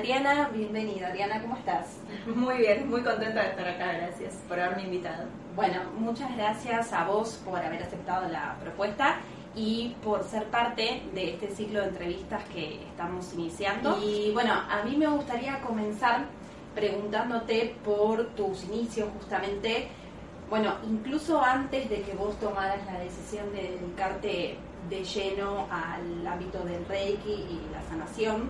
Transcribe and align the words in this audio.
Adriana. 0.00 0.48
Bienvenida, 0.54 1.08
Adriana, 1.08 1.42
¿cómo 1.42 1.58
estás? 1.58 1.98
Muy 2.34 2.56
bien, 2.56 2.88
muy 2.88 3.02
contenta 3.02 3.42
de 3.42 3.50
estar 3.50 3.68
acá, 3.68 3.92
gracias 3.92 4.32
por 4.48 4.58
haberme 4.58 4.84
invitado. 4.84 5.24
Bueno, 5.54 5.82
muchas 5.98 6.34
gracias 6.38 6.94
a 6.94 7.04
vos 7.04 7.38
por 7.44 7.58
haber 7.58 7.82
aceptado 7.82 8.26
la 8.30 8.56
propuesta 8.62 9.18
y 9.54 9.94
por 10.02 10.24
ser 10.24 10.44
parte 10.44 11.02
de 11.12 11.34
este 11.34 11.50
ciclo 11.50 11.80
de 11.82 11.88
entrevistas 11.88 12.42
que 12.44 12.82
estamos 12.82 13.30
iniciando. 13.34 13.98
Y 14.02 14.32
bueno, 14.32 14.54
a 14.54 14.82
mí 14.84 14.96
me 14.96 15.06
gustaría 15.06 15.60
comenzar 15.60 16.24
preguntándote 16.74 17.76
por 17.84 18.24
tus 18.30 18.64
inicios 18.64 19.10
justamente, 19.18 19.88
bueno, 20.48 20.76
incluso 20.88 21.44
antes 21.44 21.90
de 21.90 22.00
que 22.00 22.14
vos 22.14 22.40
tomaras 22.40 22.78
la 22.86 23.00
decisión 23.00 23.52
de 23.52 23.76
dedicarte 23.78 24.56
de 24.88 25.04
lleno 25.04 25.68
al 25.70 26.26
ámbito 26.26 26.60
del 26.60 26.86
Reiki 26.86 27.32
y 27.32 27.60
la 27.70 27.82
sanación. 27.82 28.48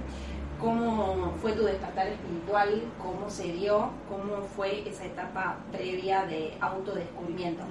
¿Cómo 0.61 1.35
fue 1.41 1.53
tu 1.53 1.65
despertar 1.65 2.09
espiritual? 2.09 2.83
¿Cómo 3.03 3.31
se 3.31 3.45
dio? 3.45 3.91
¿Cómo 4.09 4.43
fue 4.57 4.87
esa 4.89 5.07
etapa 5.07 5.57
previa 5.73 6.25
de 6.27 6.53
autodescubrimiento? 6.61 7.63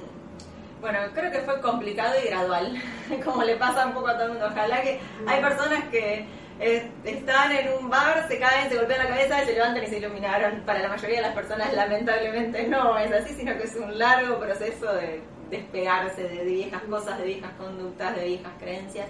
Bueno, 0.82 1.00
creo 1.14 1.32
que 1.32 1.40
fue 1.40 1.60
complicado 1.62 2.16
y 2.24 2.30
gradual, 2.30 2.82
como 3.26 3.44
le 3.44 3.58
pasa 3.58 3.86
un 3.86 3.94
poco 3.94 4.08
a 4.08 4.14
todo 4.14 4.24
el 4.24 4.32
mundo. 4.32 4.48
Ojalá 4.50 4.82
que 4.82 5.00
hay 5.28 5.42
personas 5.42 5.84
que 5.92 6.26
eh, 6.60 6.92
están 7.04 7.52
en 7.52 7.70
un 7.80 7.90
bar, 7.90 8.28
se 8.28 8.40
caen, 8.40 8.70
se 8.70 8.78
golpean 8.78 9.00
la 9.00 9.10
cabeza 9.10 9.46
se 9.46 9.54
levantan 9.54 9.84
y 9.84 9.88
se 9.88 9.98
iluminaron. 9.98 10.62
Para 10.62 10.80
la 10.80 10.90
mayoría 10.90 11.18
de 11.18 11.22
las 11.24 11.36
personas, 11.36 11.74
lamentablemente, 11.74 12.68
no 12.68 12.98
es 12.98 13.12
así, 13.12 13.34
sino 13.34 13.56
que 13.58 13.64
es 13.64 13.76
un 13.76 13.98
largo 13.98 14.40
proceso 14.40 14.94
de 14.94 15.22
despegarse 15.50 16.24
de, 16.24 16.44
viejas 16.44 16.82
cosas, 16.84 17.18
de 17.18 17.26
viejas 17.26 17.52
conductas, 17.58 18.16
de 18.16 18.26
viejas 18.26 18.52
creencias. 18.60 19.08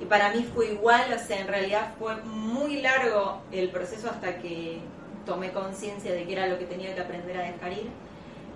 Y 0.00 0.06
para 0.06 0.32
mí 0.32 0.46
fue 0.54 0.72
igual, 0.72 1.12
o 1.12 1.26
sea, 1.26 1.40
en 1.40 1.48
realidad 1.48 1.94
fue 1.98 2.16
muy 2.22 2.80
largo 2.80 3.42
el 3.52 3.70
proceso 3.70 4.10
hasta 4.10 4.38
que 4.38 4.80
tomé 5.24 5.52
conciencia 5.52 6.12
de 6.12 6.24
que 6.24 6.32
era 6.32 6.46
lo 6.46 6.58
que 6.58 6.66
tenía 6.66 6.94
que 6.94 7.00
aprender 7.00 7.36
a 7.36 7.42
dejar 7.42 7.72
ir. 7.72 7.88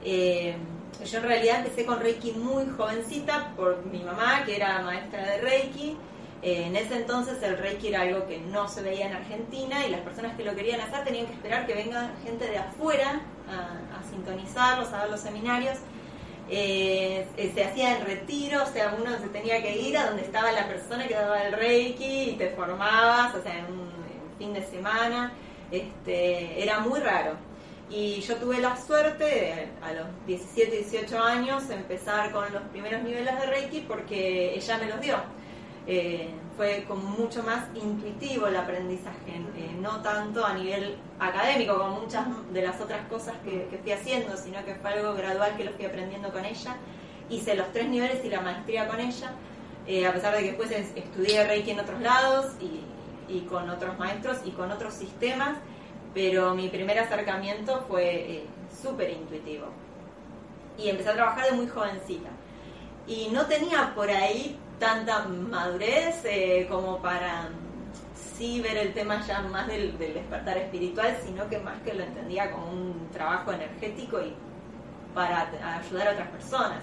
Eh, 0.05 0.57
yo 1.05 1.19
en 1.19 1.25
realidad 1.25 1.59
empecé 1.59 1.87
con 1.87 2.01
Reiki 2.01 2.33
muy 2.33 2.67
jovencita 2.77 3.53
por 3.57 3.85
mi 3.87 4.03
mamá, 4.03 4.45
que 4.45 4.57
era 4.57 4.81
maestra 4.81 5.25
de 5.25 5.39
Reiki. 5.39 5.97
Eh, 6.43 6.65
en 6.67 6.77
ese 6.77 6.97
entonces 6.97 7.43
el 7.43 7.57
Reiki 7.57 7.89
era 7.89 8.03
algo 8.03 8.27
que 8.27 8.39
no 8.39 8.69
se 8.69 8.83
veía 8.83 9.07
en 9.07 9.15
Argentina 9.15 9.87
y 9.87 9.91
las 9.91 10.01
personas 10.01 10.37
que 10.37 10.45
lo 10.45 10.55
querían 10.55 10.81
hacer 10.81 11.05
tenían 11.05 11.27
que 11.27 11.33
esperar 11.33 11.67
que 11.67 11.75
venga 11.75 12.13
gente 12.25 12.49
de 12.49 12.59
afuera 12.59 13.21
a, 13.49 13.99
a 13.99 14.11
sintonizarlos, 14.11 14.89
a 14.89 14.99
dar 14.99 15.11
los 15.11 15.21
seminarios. 15.21 15.79
Eh, 16.51 17.27
eh, 17.37 17.53
se 17.55 17.65
hacía 17.65 17.99
en 17.99 18.07
retiro, 18.07 18.63
o 18.63 18.67
sea, 18.67 18.97
uno 18.99 19.19
se 19.19 19.29
tenía 19.29 19.63
que 19.63 19.77
ir 19.77 19.99
a 19.99 20.07
donde 20.07 20.23
estaba 20.23 20.51
la 20.53 20.67
persona 20.67 21.07
que 21.07 21.15
daba 21.15 21.43
el 21.43 21.53
reiki 21.53 22.31
y 22.31 22.37
te 22.37 22.51
formabas, 22.51 23.35
o 23.35 23.43
sea, 23.43 23.59
en 23.59 23.67
un, 23.67 23.89
fin 24.39 24.55
de 24.55 24.63
semana, 24.63 25.33
este, 25.71 26.63
era 26.63 26.79
muy 26.81 27.01
raro. 27.01 27.33
Y 27.91 28.21
yo 28.21 28.37
tuve 28.37 28.61
la 28.61 28.77
suerte 28.77 29.69
a 29.83 29.93
los 29.93 30.07
17, 30.27 30.71
18 30.71 31.19
años 31.23 31.69
empezar 31.71 32.31
con 32.31 32.53
los 32.53 32.63
primeros 32.65 33.03
niveles 33.03 33.35
de 33.41 33.47
reiki 33.47 33.81
porque 33.81 34.55
ella 34.55 34.79
me 34.79 34.87
los 34.87 35.01
dio. 35.01 35.17
Eh, 35.87 36.29
fue 36.59 36.85
como 36.89 37.09
mucho 37.11 37.45
más 37.45 37.67
intuitivo 37.77 38.49
el 38.49 38.57
aprendizaje, 38.57 39.37
eh, 39.57 39.77
no 39.81 40.03
tanto 40.03 40.45
a 40.45 40.55
nivel 40.55 40.97
académico 41.21 41.79
como 41.79 42.01
muchas 42.01 42.27
de 42.53 42.63
las 42.63 42.81
otras 42.81 43.07
cosas 43.07 43.37
que, 43.45 43.79
fui 43.81 43.93
haciendo, 43.93 44.37
sino 44.37 44.63
que 44.65 44.75
fue 44.75 44.91
algo 44.91 45.15
gradual 45.15 45.57
que 45.57 45.63
lo 45.65 45.71
fui 45.71 45.87
aprendiendo 45.87 46.33
con 46.33 46.45
ella. 46.45 46.77
Hice 47.31 47.55
los 47.55 47.73
tres 47.73 47.89
niveles 47.89 48.25
y 48.25 48.29
la 48.29 48.41
maestría 48.41 48.89
con 48.89 48.99
ella, 48.99 49.31
eh, 49.87 50.05
a 50.05 50.13
pesar 50.13 50.35
de 50.35 50.41
que 50.41 50.47
después 50.49 50.73
estudié 50.73 51.47
Reiki 51.47 51.71
en 51.71 51.81
otros 51.81 52.01
lados 52.01 52.47
y, 52.61 52.83
y, 53.33 53.43
con 53.43 53.71
otros 53.71 53.97
maestros 53.97 54.39
y 54.45 54.51
con 54.51 54.73
otros 54.73 54.95
sistemas, 54.95 55.59
pero 56.13 56.57
mi 56.57 56.69
primer 56.69 56.99
acercamiento 56.99 57.85
fue 57.89 58.15
eh, 58.15 58.47
súper 58.83 59.11
intuitivo. 59.11 59.67
Y 60.77 60.89
empecé 60.89 61.11
a 61.11 61.15
trabajar 61.15 61.51
de 61.51 61.53
muy 61.53 61.69
jovencita. 61.69 62.31
Y 63.07 63.29
no 63.29 63.47
tenía 63.47 63.93
por 63.95 64.11
ahí 64.11 64.59
tanta 64.79 65.25
madurez 65.27 66.25
eh, 66.25 66.67
como 66.71 67.01
para 67.03 67.49
sí 68.37 68.61
ver 68.61 68.77
el 68.77 68.95
tema 68.95 69.21
ya 69.27 69.41
más 69.43 69.67
del, 69.67 69.99
despertar 69.99 70.57
espiritual, 70.59 71.17
sino 71.25 71.49
que 71.49 71.59
más 71.59 71.81
que 71.83 71.95
lo 71.95 72.05
entendía 72.05 72.51
como 72.51 72.71
un 72.71 73.09
trabajo 73.13 73.53
energético 73.53 74.21
y 74.21 74.33
para 75.15 75.51
ayudar 75.79 76.09
a 76.09 76.13
otras 76.13 76.29
personas. 76.29 76.79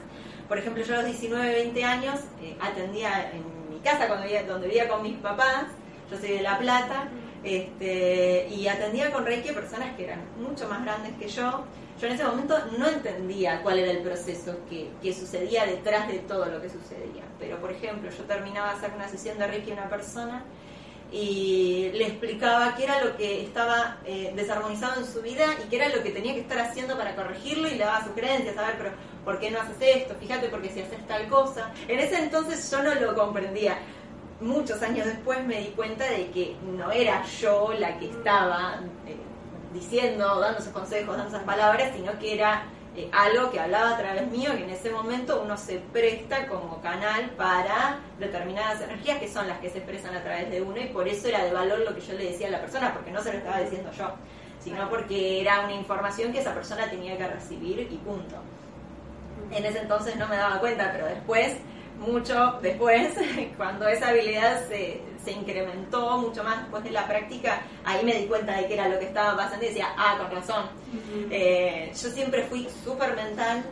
Por 0.47 0.57
ejemplo, 0.57 0.83
yo 0.83 0.93
a 0.93 0.97
los 0.97 1.05
19, 1.05 1.53
20 1.53 1.83
años 1.83 2.19
eh, 2.41 2.57
atendía 2.59 3.31
en 3.31 3.43
mi 3.69 3.79
casa 3.79 4.07
cuando 4.07 4.25
vivía, 4.25 4.43
donde 4.43 4.67
vivía 4.67 4.89
con 4.89 5.01
mis 5.01 5.17
papás, 5.17 5.65
yo 6.11 6.17
soy 6.17 6.29
de 6.29 6.41
La 6.41 6.57
Plata, 6.59 7.07
este, 7.43 8.47
y 8.49 8.67
atendía 8.67 9.11
con 9.11 9.25
Reiki 9.25 9.53
personas 9.53 9.95
que 9.95 10.05
eran 10.05 10.21
mucho 10.39 10.67
más 10.67 10.83
grandes 10.83 11.13
que 11.17 11.27
yo, 11.27 11.63
yo 11.99 12.07
en 12.07 12.13
ese 12.13 12.25
momento 12.25 12.57
no 12.77 12.87
entendía 12.87 13.61
cuál 13.61 13.79
era 13.79 13.91
el 13.91 13.99
proceso 13.99 14.57
que, 14.69 14.89
que, 15.01 15.13
sucedía 15.13 15.65
detrás 15.65 16.07
de 16.07 16.19
todo 16.19 16.45
lo 16.47 16.61
que 16.61 16.69
sucedía. 16.69 17.23
Pero, 17.39 17.57
por 17.59 17.71
ejemplo, 17.71 18.09
yo 18.09 18.23
terminaba 18.25 18.71
de 18.71 18.77
hacer 18.77 18.91
una 18.95 19.07
sesión 19.07 19.37
de 19.37 19.47
Reiki 19.47 19.71
a 19.71 19.73
una 19.75 19.89
persona 19.89 20.43
y 21.11 21.91
le 21.93 22.07
explicaba 22.07 22.75
qué 22.75 22.83
era 22.83 23.03
lo 23.03 23.15
que 23.15 23.43
estaba 23.43 23.97
eh, 24.05 24.33
desarmonizado 24.35 24.99
en 24.99 25.07
su 25.07 25.21
vida 25.21 25.45
y 25.63 25.69
qué 25.69 25.77
era 25.77 25.89
lo 25.95 26.03
que 26.03 26.09
tenía 26.09 26.33
que 26.33 26.41
estar 26.41 26.59
haciendo 26.59 26.97
para 26.97 27.15
corregirlo 27.15 27.67
y 27.69 27.75
le 27.75 27.85
daba 27.85 28.03
sugerencias, 28.03 28.57
a 28.57 28.67
ver, 28.67 28.75
pero 28.77 28.91
¿por 29.23 29.39
qué 29.39 29.51
no 29.51 29.61
haces 29.61 29.77
esto? 29.79 30.15
Fíjate 30.19 30.49
porque 30.49 30.69
si 30.69 30.81
haces 30.81 31.05
tal 31.07 31.27
cosa. 31.29 31.71
En 31.87 31.99
ese 31.99 32.17
entonces 32.17 32.69
yo 32.69 32.83
no 32.83 32.93
lo 32.95 33.15
comprendía. 33.15 33.77
Muchos 34.41 34.81
años 34.81 35.05
después 35.05 35.41
me 35.45 35.61
di 35.61 35.67
cuenta 35.67 36.03
de 36.09 36.29
que 36.31 36.57
no 36.75 36.91
era 36.91 37.23
yo 37.25 37.73
la 37.79 37.97
que 37.97 38.09
estaba... 38.09 38.81
Eh, 39.07 39.15
diciendo, 39.75 40.39
dando 40.39 40.59
esos 40.59 40.73
consejos, 40.73 41.15
dando 41.17 41.29
esas 41.29 41.43
palabras, 41.43 41.91
sino 41.95 42.17
que 42.17 42.33
era 42.33 42.63
eh, 42.95 43.09
algo 43.11 43.51
que 43.51 43.59
hablaba 43.59 43.91
a 43.91 43.97
través 43.97 44.25
mío, 44.31 44.51
que 44.55 44.63
en 44.63 44.69
ese 44.69 44.89
momento 44.89 45.41
uno 45.43 45.57
se 45.57 45.79
presta 45.79 46.47
como 46.47 46.81
canal 46.81 47.29
para 47.31 47.99
determinadas 48.17 48.81
energías 48.81 49.19
que 49.19 49.27
son 49.27 49.47
las 49.47 49.59
que 49.59 49.69
se 49.69 49.79
expresan 49.79 50.15
a 50.15 50.23
través 50.23 50.49
de 50.49 50.61
uno 50.61 50.79
y 50.79 50.87
por 50.87 51.05
eso 51.07 51.27
era 51.27 51.43
de 51.43 51.51
valor 51.51 51.79
lo 51.79 51.93
que 51.93 51.99
yo 51.99 52.13
le 52.13 52.31
decía 52.31 52.47
a 52.47 52.51
la 52.51 52.61
persona, 52.61 52.93
porque 52.93 53.11
no 53.11 53.21
se 53.21 53.33
lo 53.33 53.39
estaba 53.39 53.59
diciendo 53.59 53.91
yo, 53.97 54.13
sino 54.63 54.89
porque 54.89 55.41
era 55.41 55.65
una 55.65 55.73
información 55.73 56.31
que 56.31 56.39
esa 56.39 56.53
persona 56.53 56.89
tenía 56.89 57.17
que 57.17 57.27
recibir 57.27 57.79
y 57.79 57.97
punto. 57.97 58.37
En 59.51 59.65
ese 59.65 59.79
entonces 59.79 60.15
no 60.15 60.27
me 60.27 60.37
daba 60.37 60.59
cuenta, 60.59 60.89
pero 60.93 61.05
después 61.05 61.57
mucho 61.99 62.59
después, 62.61 63.13
cuando 63.57 63.87
esa 63.87 64.09
habilidad 64.09 64.67
se, 64.67 65.01
se, 65.23 65.31
incrementó 65.31 66.17
mucho 66.17 66.43
más 66.43 66.61
después 66.61 66.83
de 66.83 66.91
la 66.91 67.07
práctica, 67.07 67.61
ahí 67.83 68.03
me 68.05 68.13
di 68.13 68.27
cuenta 68.27 68.57
de 68.57 68.67
que 68.67 68.73
era 68.73 68.87
lo 68.87 68.99
que 68.99 69.05
estaba 69.05 69.35
pasando 69.35 69.65
y 69.65 69.69
decía, 69.69 69.87
ah, 69.97 70.17
con 70.19 70.31
razón. 70.31 70.65
Eh, 71.29 71.91
yo 71.91 72.09
siempre 72.09 72.43
fui 72.43 72.67
súper 72.83 73.15
mental, 73.15 73.63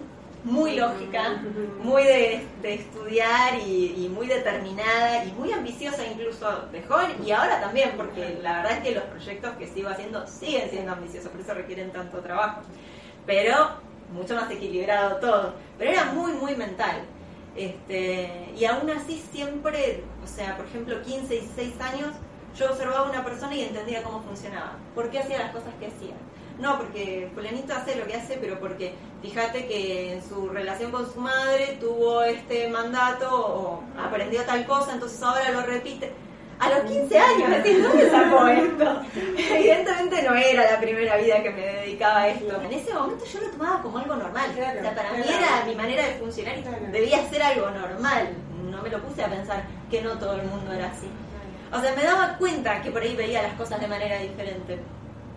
muy 0.44 0.76
lógica, 0.76 1.42
muy 1.82 2.04
de, 2.04 2.46
estudiar 2.64 3.60
y, 3.66 4.10
muy 4.14 4.28
determinada 4.28 5.24
y 5.24 5.32
muy 5.34 5.52
ambiciosa 5.54 6.06
incluso 6.06 6.68
de 6.72 6.82
joven 6.84 7.12
y 7.26 7.32
ahora 7.32 7.62
también, 7.62 7.92
porque 7.96 8.40
la 8.42 8.58
verdad 8.58 8.74
es 8.74 8.84
que 8.84 8.96
los 8.96 9.04
proyectos 9.06 9.52
que 9.58 9.68
sigo 9.68 9.90
haciendo 9.90 10.28
siguen 10.28 10.70
siendo 10.70 10.92
ambiciosos, 10.92 11.32
por 11.32 11.40
eso 11.40 11.54
requieren 11.54 11.92
tanto 11.92 12.20
trabajo. 12.20 12.62
Pero 13.26 13.78
mucho 14.12 14.36
más 14.36 14.50
equilibrado 14.52 15.18
todo. 15.18 15.54
Pero 15.78 15.92
era 15.92 16.06
muy, 16.06 16.34
muy 16.34 16.56
mental. 16.56 17.04
Este, 17.56 18.52
y 18.58 18.66
aún 18.66 18.90
así 18.90 19.24
siempre, 19.32 20.04
o 20.24 20.28
sea, 20.28 20.58
por 20.58 20.66
ejemplo, 20.66 21.02
15, 21.02 21.34
16 21.34 21.82
años, 21.82 22.16
yo 22.58 22.70
observaba 22.72 23.08
a 23.08 23.10
una 23.10 23.24
persona 23.24 23.56
y 23.56 23.62
entendía 23.64 24.04
cómo 24.04 24.22
funcionaba, 24.22 24.78
por 24.96 25.10
qué 25.10 25.20
hacía 25.20 25.40
las 25.40 25.52
cosas 25.52 25.74
que 25.80 25.88
hacía. 25.88 26.16
No, 26.60 26.78
porque 26.78 27.32
fulanito 27.34 27.74
hace 27.74 27.96
lo 27.96 28.06
que 28.06 28.16
hace, 28.16 28.38
pero 28.38 28.60
porque 28.60 28.94
fíjate 29.24 29.68
que 29.68 30.14
en 30.14 30.28
su 30.28 30.50
relación 30.50 30.92
con 30.92 31.12
su 31.12 31.20
madre 31.20 31.78
tuvo 31.80 32.24
este 32.24 32.70
mandato 32.70 33.28
o 33.32 33.84
aprendió 33.98 34.44
tal 34.44 34.66
cosa, 34.68 34.94
entonces 34.94 35.22
ahora 35.24 35.50
lo 35.52 35.62
repite 35.62 36.12
a 36.64 36.70
los 36.70 36.90
15 36.90 37.20
años, 37.20 37.50
decir, 37.50 37.84
¿dónde 37.84 38.10
sacó 38.10 38.48
esto? 38.48 39.02
Evidentemente 39.38 40.24
no 40.24 40.36
era 40.36 40.72
la 40.72 40.80
primera 40.80 41.18
vida 41.18 41.44
que 41.44 41.50
me 41.50 41.62
dedicaba 41.62 42.22
a 42.22 42.28
esto. 42.30 42.62
En 42.62 42.72
ese 42.72 42.94
momento 42.94 43.26
yo 43.26 43.42
lo 43.42 43.50
tomaba 43.50 43.82
como 43.82 43.98
algo 43.98 44.16
normal. 44.16 44.50
o 44.52 44.54
sea, 44.56 44.96
para 44.96 45.12
mí 45.12 45.24
era 45.28 45.66
mi 45.66 45.76
manera 45.76 46.08
de 46.08 46.14
funcionar 46.16 46.56
y 46.58 46.92
debía 46.92 47.30
ser 47.30 47.44
algo 47.44 47.70
normal. 47.70 48.30
No 48.72 48.82
me 48.82 48.90
lo 48.90 49.02
puse 49.02 49.24
a 49.24 49.28
pensar 49.28 49.64
que 49.92 50.02
no 50.02 50.18
todo 50.18 50.36
el 50.36 50.48
mundo 50.48 50.72
era 50.72 50.88
así. 50.88 51.08
O 51.72 51.82
sea, 51.82 51.94
me 51.96 52.04
daba 52.04 52.38
cuenta 52.38 52.82
que 52.82 52.92
por 52.92 53.02
ahí 53.02 53.16
veía 53.16 53.42
las 53.42 53.54
cosas 53.56 53.82
de 53.82 53.88
manera 53.88 54.20
diferente. 54.20 54.80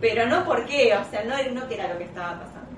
Pero 0.01 0.27
no 0.27 0.45
por 0.45 0.65
qué, 0.67 0.95
o 0.95 1.11
sea, 1.11 1.25
no, 1.25 1.35
no 1.53 1.67
que 1.67 1.75
era 1.75 1.89
lo 1.89 1.99
que 1.99 2.05
estaba 2.05 2.39
pasando. 2.41 2.71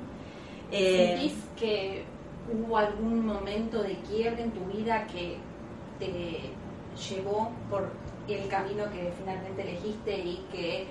Eh, 0.71 1.19
¿Sentís 1.19 1.45
que 1.59 2.05
hubo 2.51 2.79
algún 2.79 3.27
momento 3.27 3.83
de 3.83 3.97
quiebre 4.09 4.43
en 4.43 4.53
tu 4.53 4.65
vida 4.67 5.07
que 5.07 5.37
te 5.99 6.53
llevó 6.99 7.51
por 7.71 7.89
el 8.29 8.49
camino 8.49 8.85
que 8.91 9.13
finalmente 9.19 9.63
elegiste 9.63 10.19
y 10.19 10.47
que 10.53 10.87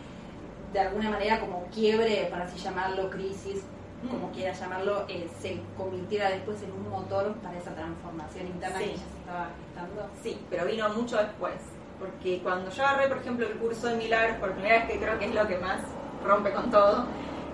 de 0.73 0.79
alguna 0.79 1.09
manera 1.09 1.39
como 1.39 1.65
quiebre, 1.73 2.27
para 2.31 2.45
así 2.45 2.57
llamarlo, 2.57 3.09
crisis, 3.09 3.63
como 4.09 4.31
quieras 4.31 4.59
llamarlo, 4.59 5.05
eh, 5.07 5.27
se 5.39 5.59
convirtiera 5.75 6.29
después 6.29 6.61
en 6.61 6.71
un 6.71 6.89
motor 6.89 7.33
para 7.35 7.57
esa 7.57 7.73
transformación 7.73 8.47
interna 8.47 8.77
que 8.77 8.85
ya 8.85 8.97
se 8.97 9.19
estaba 9.19 9.49
gestando. 9.65 10.09
Sí, 10.21 10.39
pero 10.49 10.65
vino 10.65 10.89
mucho 10.89 11.17
después. 11.17 11.55
porque 11.99 12.39
cuando 12.43 12.69
yo 12.69 12.85
agarré, 12.85 13.07
por 13.07 13.17
ejemplo, 13.17 13.47
el 13.47 13.53
curso 13.53 13.87
de 13.87 13.95
Milagros, 13.95 14.37
por 14.37 14.51
primera 14.51 14.79
vez 14.79 14.91
que 14.91 14.99
creo 14.99 15.17
que 15.17 15.25
es 15.25 15.33
lo 15.33 15.47
que 15.47 15.57
más 15.57 15.81
rompe 16.23 16.51
con 16.51 16.69
todo, 16.69 17.07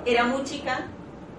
era 0.06 0.26
muy 0.26 0.44
chica 0.44 0.88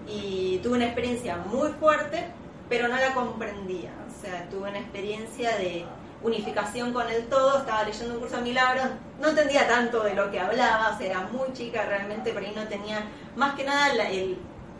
y 0.08 0.58
tuve 0.62 0.76
una 0.76 0.86
experiencia 0.86 1.36
muy 1.36 1.68
fuerte, 1.72 2.28
pero 2.70 2.88
no 2.88 2.96
la 2.96 3.12
comprendía. 3.12 3.90
O 4.08 4.22
sea, 4.22 4.48
tuve 4.48 4.70
una 4.70 4.78
experiencia 4.78 5.54
de 5.58 5.84
unificación 6.24 6.92
con 6.92 7.08
el 7.08 7.26
todo, 7.26 7.58
estaba 7.58 7.84
leyendo 7.84 8.14
un 8.14 8.20
curso 8.20 8.36
de 8.36 8.42
milagros, 8.42 8.86
no 9.20 9.28
entendía 9.28 9.68
tanto 9.68 10.02
de 10.02 10.14
lo 10.14 10.30
que 10.30 10.40
hablaba, 10.40 10.94
o 10.94 10.98
sea, 10.98 11.06
era 11.06 11.20
muy 11.20 11.52
chica 11.52 11.84
realmente, 11.84 12.32
por 12.32 12.42
ahí 12.42 12.52
no 12.56 12.66
tenía 12.66 13.04
más 13.36 13.54
que 13.54 13.64
nada 13.64 13.94
la, 13.94 14.08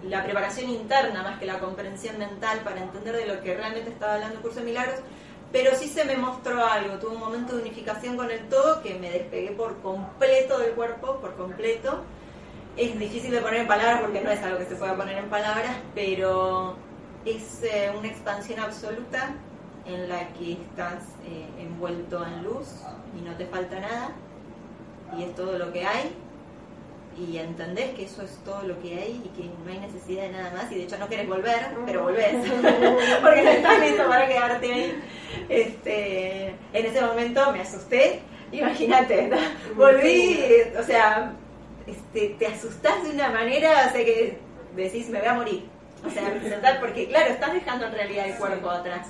la 0.04 0.24
preparación 0.24 0.70
interna, 0.70 1.22
más 1.22 1.38
que 1.38 1.44
la 1.44 1.58
comprensión 1.58 2.18
mental 2.18 2.60
para 2.64 2.80
entender 2.80 3.14
de 3.14 3.26
lo 3.26 3.42
que 3.42 3.54
realmente 3.54 3.90
estaba 3.90 4.14
hablando 4.14 4.36
el 4.36 4.42
curso 4.42 4.60
de 4.60 4.66
milagros, 4.66 5.00
pero 5.52 5.76
sí 5.76 5.86
se 5.86 6.04
me 6.06 6.16
mostró 6.16 6.64
algo, 6.64 6.98
tuve 6.98 7.14
un 7.14 7.20
momento 7.20 7.54
de 7.54 7.62
unificación 7.62 8.16
con 8.16 8.30
el 8.30 8.48
todo 8.48 8.82
que 8.82 8.94
me 8.94 9.10
despegué 9.10 9.50
por 9.50 9.80
completo 9.82 10.58
del 10.58 10.72
cuerpo, 10.72 11.18
por 11.20 11.36
completo. 11.36 12.02
Es 12.76 12.98
difícil 12.98 13.30
de 13.30 13.40
poner 13.40 13.60
en 13.60 13.68
palabras 13.68 14.00
porque 14.00 14.20
no 14.20 14.30
es 14.30 14.42
algo 14.42 14.58
que 14.58 14.64
se 14.64 14.74
pueda 14.74 14.96
poner 14.96 15.16
en 15.18 15.30
palabras, 15.30 15.76
pero 15.94 16.76
es 17.24 17.62
eh, 17.62 17.92
una 17.96 18.08
expansión 18.08 18.58
absoluta 18.58 19.36
en 19.86 20.08
la 20.08 20.28
que 20.34 20.52
estás 20.52 21.02
eh, 21.26 21.46
envuelto 21.58 22.24
en 22.26 22.44
luz 22.44 22.68
y 23.18 23.22
no 23.22 23.36
te 23.36 23.46
falta 23.46 23.80
nada 23.80 24.12
y 25.16 25.24
es 25.24 25.34
todo 25.34 25.58
lo 25.58 25.72
que 25.72 25.86
hay 25.86 26.14
y 27.16 27.38
entendés 27.38 27.90
que 27.90 28.04
eso 28.04 28.22
es 28.22 28.38
todo 28.44 28.62
lo 28.62 28.80
que 28.80 28.98
hay 28.98 29.22
y 29.24 29.28
que 29.36 29.48
no 29.64 29.70
hay 29.70 29.78
necesidad 29.78 30.24
de 30.24 30.32
nada 30.32 30.50
más 30.52 30.72
y 30.72 30.76
de 30.76 30.82
hecho 30.84 30.98
no 30.98 31.06
quieres 31.06 31.28
volver, 31.28 31.68
pero 31.86 32.02
volvés 32.02 32.34
porque 33.22 33.42
no 33.42 33.50
estás 33.50 33.80
listo 33.80 34.08
para 34.08 34.26
quedarte 34.26 34.72
ahí. 34.72 35.02
Este, 35.48 36.48
en 36.48 36.86
ese 36.86 37.00
momento 37.00 37.52
me 37.52 37.60
asusté, 37.60 38.20
imagínate, 38.50 39.30
volví, 39.76 40.40
o 40.78 40.82
sea, 40.82 41.32
este, 41.86 42.36
te 42.38 42.46
asustás 42.46 43.04
de 43.04 43.10
una 43.10 43.28
manera, 43.28 43.86
o 43.88 43.92
sea 43.92 44.04
que 44.04 44.38
decís 44.74 45.08
me 45.08 45.20
voy 45.20 45.28
a 45.28 45.34
morir. 45.34 45.64
O 46.04 46.10
sea, 46.10 46.78
porque 46.80 47.08
claro, 47.08 47.30
estás 47.30 47.52
dejando 47.52 47.86
en 47.86 47.92
realidad 47.92 48.28
el 48.28 48.34
cuerpo 48.36 48.70
atrás. 48.70 49.08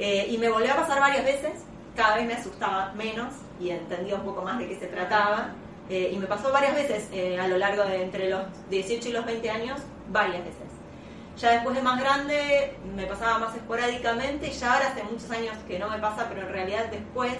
Eh, 0.00 0.28
y 0.30 0.38
me 0.38 0.48
volvió 0.48 0.72
a 0.72 0.76
pasar 0.76 0.98
varias 0.98 1.26
veces, 1.26 1.52
cada 1.94 2.16
vez 2.16 2.26
me 2.26 2.32
asustaba 2.32 2.90
menos 2.94 3.34
y 3.60 3.68
entendía 3.68 4.14
un 4.14 4.22
poco 4.22 4.40
más 4.40 4.58
de 4.58 4.66
qué 4.66 4.74
se 4.76 4.86
trataba. 4.86 5.50
Eh, 5.90 6.12
y 6.14 6.16
me 6.16 6.26
pasó 6.26 6.50
varias 6.50 6.74
veces 6.74 7.08
eh, 7.12 7.38
a 7.38 7.46
lo 7.48 7.58
largo 7.58 7.84
de 7.84 8.02
entre 8.02 8.30
los 8.30 8.42
18 8.70 9.08
y 9.08 9.12
los 9.12 9.26
20 9.26 9.50
años, 9.50 9.80
varias 10.08 10.42
veces. 10.42 10.62
Ya 11.36 11.50
después 11.50 11.76
de 11.76 11.82
más 11.82 12.00
grande 12.00 12.76
me 12.96 13.04
pasaba 13.06 13.38
más 13.38 13.54
esporádicamente 13.54 14.48
y 14.48 14.52
ya 14.52 14.72
ahora 14.72 14.88
hace 14.88 15.02
muchos 15.04 15.30
años 15.30 15.54
que 15.68 15.78
no 15.78 15.90
me 15.90 15.98
pasa, 15.98 16.26
pero 16.28 16.46
en 16.46 16.52
realidad 16.52 16.86
después, 16.90 17.32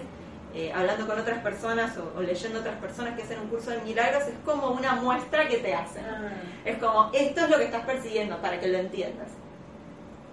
hablando 0.74 1.06
con 1.06 1.18
otras 1.18 1.38
personas 1.38 1.92
o, 1.96 2.20
leyendo 2.20 2.60
otras 2.60 2.76
personas 2.76 3.14
que 3.14 3.22
hacen 3.22 3.40
un 3.40 3.48
curso 3.48 3.70
de 3.70 3.80
milagros, 3.82 4.24
es 4.24 4.34
como 4.44 4.68
una 4.68 4.94
muestra 4.96 5.48
que 5.48 5.58
te 5.58 5.74
hacen. 5.74 6.04
Ah. 6.04 6.30
Es 6.64 6.78
como, 6.78 7.10
esto 7.12 7.44
es 7.44 7.50
lo 7.50 7.56
que 7.56 7.64
estás 7.64 7.84
persiguiendo 7.86 8.36
para 8.38 8.60
que 8.60 8.68
lo 8.68 8.78
entiendas 8.78 9.28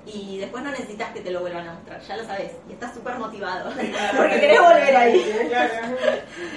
y 0.07 0.37
después 0.39 0.63
no 0.63 0.71
necesitas 0.71 1.11
que 1.11 1.21
te 1.21 1.31
lo 1.31 1.41
vuelvan 1.41 1.67
a 1.67 1.73
mostrar, 1.73 2.01
ya 2.01 2.17
lo 2.17 2.23
sabes, 2.25 2.53
y 2.69 2.73
estás 2.73 2.93
súper 2.93 3.17
motivado, 3.17 3.71
porque 4.17 4.39
querés 4.39 4.61
volver 4.61 4.95
ahí. 4.95 5.49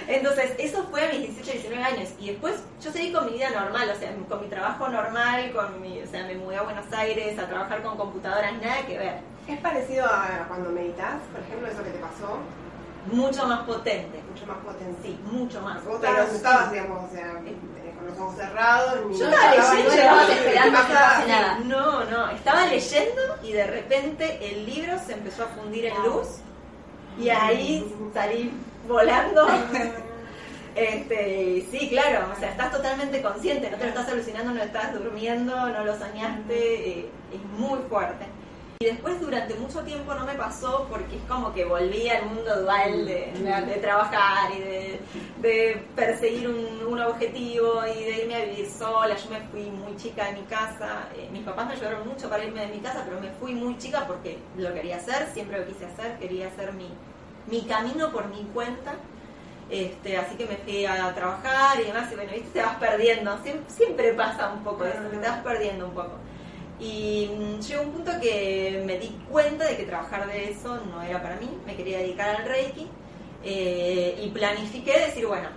Entonces, 0.08 0.52
eso 0.58 0.86
fue 0.90 1.04
a 1.04 1.08
mis 1.08 1.34
18, 1.34 1.52
19 1.52 1.82
años, 1.82 2.10
y 2.18 2.30
después 2.30 2.62
yo 2.82 2.92
seguí 2.92 3.12
con 3.12 3.26
mi 3.26 3.32
vida 3.32 3.50
normal, 3.50 3.90
o 3.94 3.98
sea, 3.98 4.14
con 4.28 4.40
mi 4.40 4.48
trabajo 4.48 4.88
normal, 4.88 5.52
con 5.52 5.80
mi, 5.80 6.00
o 6.00 6.06
sea, 6.06 6.24
me 6.24 6.36
mudé 6.36 6.56
a 6.56 6.62
Buenos 6.62 6.92
Aires 6.92 7.38
a 7.38 7.46
trabajar 7.46 7.82
con 7.82 7.96
computadoras, 7.96 8.52
nada 8.62 8.86
que 8.86 8.98
ver. 8.98 9.18
¿Es 9.48 9.58
parecido 9.60 10.06
a 10.06 10.44
cuando 10.46 10.70
meditas, 10.70 11.16
por 11.32 11.40
ejemplo, 11.40 11.68
eso 11.68 11.82
que 11.82 11.90
te 11.90 11.98
pasó? 11.98 12.38
Mucho 13.10 13.46
más 13.46 13.60
potente. 13.60 14.22
Mucho 14.30 14.46
más 14.46 14.58
potente. 14.58 14.96
Sí, 15.02 15.18
mucho 15.24 15.60
más. 15.62 15.84
Vos 15.84 15.98
pero 16.00 16.22
estabas, 16.22 16.70
digamos, 16.70 17.10
o 17.10 17.14
sea 17.14 17.40
los 18.10 18.20
ojos 18.20 18.36
cerrados. 18.36 19.18
Yo 19.18 19.28
estaba 19.28 19.50
leyendo, 19.50 19.92
estaba 19.92 20.32
esperando 20.32 20.78
que 20.86 21.28
nada. 21.28 21.58
No, 21.64 22.04
no, 22.04 22.30
estaba 22.30 22.66
leyendo 22.66 23.22
y 23.42 23.52
de 23.52 23.66
repente 23.66 24.38
el 24.50 24.66
libro 24.66 24.98
se 25.04 25.14
empezó 25.14 25.44
a 25.44 25.46
fundir 25.48 25.86
en 25.86 26.02
luz 26.02 26.28
y 27.18 27.28
ahí 27.30 27.94
salí 28.14 28.52
volando. 28.86 29.46
Este, 30.72 31.66
sí, 31.68 31.88
claro, 31.88 32.28
o 32.34 32.38
sea, 32.38 32.52
estás 32.52 32.70
totalmente 32.70 33.20
consciente, 33.20 33.68
no 33.70 33.76
te 33.76 33.82
lo 33.82 33.88
estás 33.88 34.08
alucinando, 34.08 34.52
no 34.52 34.62
estás 34.62 34.94
durmiendo, 34.94 35.68
no 35.68 35.84
lo 35.84 35.98
soñaste, 35.98 36.90
eh, 36.90 37.10
es 37.34 37.58
muy 37.58 37.80
fuerte. 37.88 38.24
Y 38.82 38.86
después 38.86 39.20
durante 39.20 39.54
mucho 39.56 39.82
tiempo 39.82 40.14
no 40.14 40.24
me 40.24 40.32
pasó 40.36 40.86
porque 40.88 41.16
es 41.16 41.22
como 41.28 41.52
que 41.52 41.66
volví 41.66 42.08
al 42.08 42.24
mundo 42.24 42.62
dual 42.62 43.04
de, 43.04 43.78
trabajar 43.78 44.50
y 44.52 45.42
de, 45.42 45.82
perseguir 45.94 46.48
un, 46.48 46.98
objetivo 46.98 47.82
y 47.84 48.04
de 48.04 48.22
irme 48.22 48.36
a 48.36 48.44
vivir 48.46 48.66
sola. 48.70 49.14
Yo 49.18 49.28
me 49.28 49.40
fui 49.48 49.64
muy 49.64 49.94
chica 49.96 50.24
de 50.28 50.32
mi 50.32 50.42
casa. 50.44 51.10
Eh, 51.14 51.28
mis 51.30 51.42
papás 51.42 51.66
me 51.66 51.74
ayudaron 51.74 52.08
mucho 52.08 52.30
para 52.30 52.42
irme 52.42 52.62
de 52.62 52.68
mi 52.68 52.78
casa, 52.78 53.02
pero 53.04 53.20
me 53.20 53.28
fui 53.32 53.54
muy 53.54 53.76
chica 53.76 54.06
porque 54.06 54.38
lo 54.56 54.72
quería 54.72 54.96
hacer, 54.96 55.28
siempre 55.34 55.60
lo 55.60 55.66
quise 55.66 55.84
hacer, 55.84 56.18
quería 56.18 56.48
hacer 56.48 56.72
mi, 56.72 56.88
mi 57.48 57.60
camino 57.68 58.10
por 58.10 58.28
mi 58.28 58.44
cuenta. 58.54 58.94
Este, 59.68 60.16
así 60.16 60.36
que 60.36 60.46
me 60.46 60.56
fui 60.56 60.86
a 60.86 61.14
trabajar 61.14 61.78
y 61.80 61.84
demás, 61.84 62.10
y 62.10 62.14
bueno, 62.14 62.32
viste, 62.32 62.48
te 62.54 62.62
vas 62.62 62.76
perdiendo, 62.76 63.38
siempre, 63.68 64.14
pasa 64.14 64.50
un 64.54 64.64
poco 64.64 64.86
eso, 64.86 65.02
te 65.10 65.18
vas 65.18 65.40
perdiendo 65.40 65.84
un 65.84 65.92
poco. 65.92 66.29
Y 66.80 67.30
mm, 67.36 67.60
llegó 67.60 67.82
un 67.82 67.90
punto 67.92 68.12
que 68.20 68.82
me 68.86 68.98
di 68.98 69.08
cuenta 69.30 69.66
de 69.66 69.76
que 69.76 69.84
trabajar 69.84 70.26
de 70.26 70.50
eso 70.50 70.80
no 70.86 71.02
era 71.02 71.22
para 71.22 71.36
mí, 71.36 71.48
me 71.66 71.76
quería 71.76 71.98
dedicar 71.98 72.36
al 72.36 72.46
Reiki 72.46 72.88
eh, 73.44 74.18
y 74.22 74.30
planifiqué 74.30 74.98
decir, 74.98 75.26
bueno, 75.26 75.48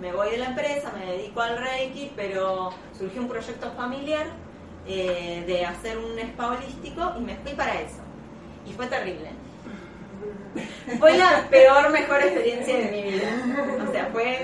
me 0.00 0.12
voy 0.12 0.30
de 0.30 0.38
la 0.38 0.46
empresa, 0.46 0.92
me 0.92 1.12
dedico 1.12 1.40
al 1.40 1.58
Reiki, 1.58 2.12
pero 2.14 2.70
surgió 2.96 3.22
un 3.22 3.28
proyecto 3.28 3.72
familiar 3.72 4.26
eh, 4.86 5.42
de 5.46 5.64
hacer 5.66 5.98
un 5.98 6.16
spa 6.18 6.52
holístico 6.52 7.12
y 7.18 7.20
me 7.20 7.36
fui 7.36 7.52
para 7.54 7.80
eso. 7.80 8.00
Y 8.64 8.72
fue 8.72 8.86
terrible. 8.86 9.30
Fue 11.00 11.16
la 11.16 11.48
peor, 11.50 11.90
mejor 11.90 12.20
experiencia 12.20 12.76
de 12.76 12.90
mi 12.90 13.02
vida. 13.02 13.28
O 13.88 13.90
sea, 13.90 14.08
fue 14.12 14.38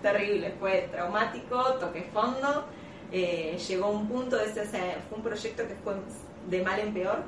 terrible, 0.00 0.54
fue 0.58 0.88
traumático, 0.90 1.74
toqué 1.74 2.08
fondo 2.14 2.64
eh, 3.10 3.58
llegó 3.66 3.90
un 3.90 4.06
punto, 4.06 4.38
ese, 4.38 4.64
fue 4.64 5.16
un 5.16 5.22
proyecto 5.22 5.66
que 5.66 5.74
fue 5.82 5.94
de 6.48 6.62
mal 6.62 6.78
en 6.78 6.92
peor, 6.92 7.22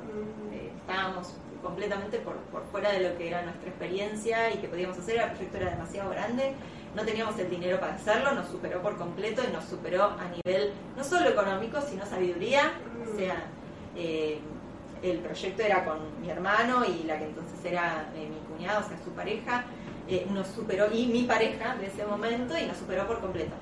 eh, 0.53 0.71
estábamos 0.77 1.33
completamente 1.63 2.19
por, 2.19 2.35
por, 2.51 2.63
fuera 2.65 2.91
de 2.91 3.09
lo 3.09 3.17
que 3.17 3.27
era 3.27 3.41
nuestra 3.41 3.69
experiencia 3.69 4.51
y 4.53 4.57
que 4.57 4.67
podíamos 4.67 4.97
hacer, 4.97 5.19
el 5.19 5.29
proyecto 5.31 5.57
era 5.57 5.71
demasiado 5.71 6.11
grande, 6.11 6.53
no 6.95 7.03
teníamos 7.03 7.37
el 7.39 7.49
dinero 7.49 7.79
para 7.79 7.95
hacerlo, 7.95 8.31
nos 8.33 8.47
superó 8.49 8.81
por 8.81 8.97
completo 8.97 9.41
y 9.47 9.51
nos 9.51 9.65
superó 9.65 10.03
a 10.03 10.29
nivel 10.29 10.71
no 10.95 11.03
solo 11.03 11.29
económico, 11.29 11.81
sino 11.81 12.05
sabiduría, 12.05 12.73
o 13.11 13.17
sea, 13.17 13.45
eh, 13.95 14.39
el 15.01 15.17
proyecto 15.19 15.63
era 15.63 15.83
con 15.83 15.97
mi 16.21 16.29
hermano 16.29 16.83
y 16.85 17.03
la 17.05 17.17
que 17.17 17.25
entonces 17.25 17.57
era 17.65 18.05
mi 18.15 18.55
cuñado, 18.55 18.85
o 18.85 18.87
sea, 18.87 18.97
su 19.03 19.11
pareja, 19.11 19.65
nos 20.29 20.47
superó, 20.47 20.91
y 20.93 21.07
mi 21.07 21.23
pareja 21.23 21.75
de 21.77 21.87
ese 21.87 22.05
momento, 22.05 22.55
y 22.57 22.65
nos 22.65 22.77
superó 22.77 23.07
por 23.07 23.19
completo. 23.21 23.55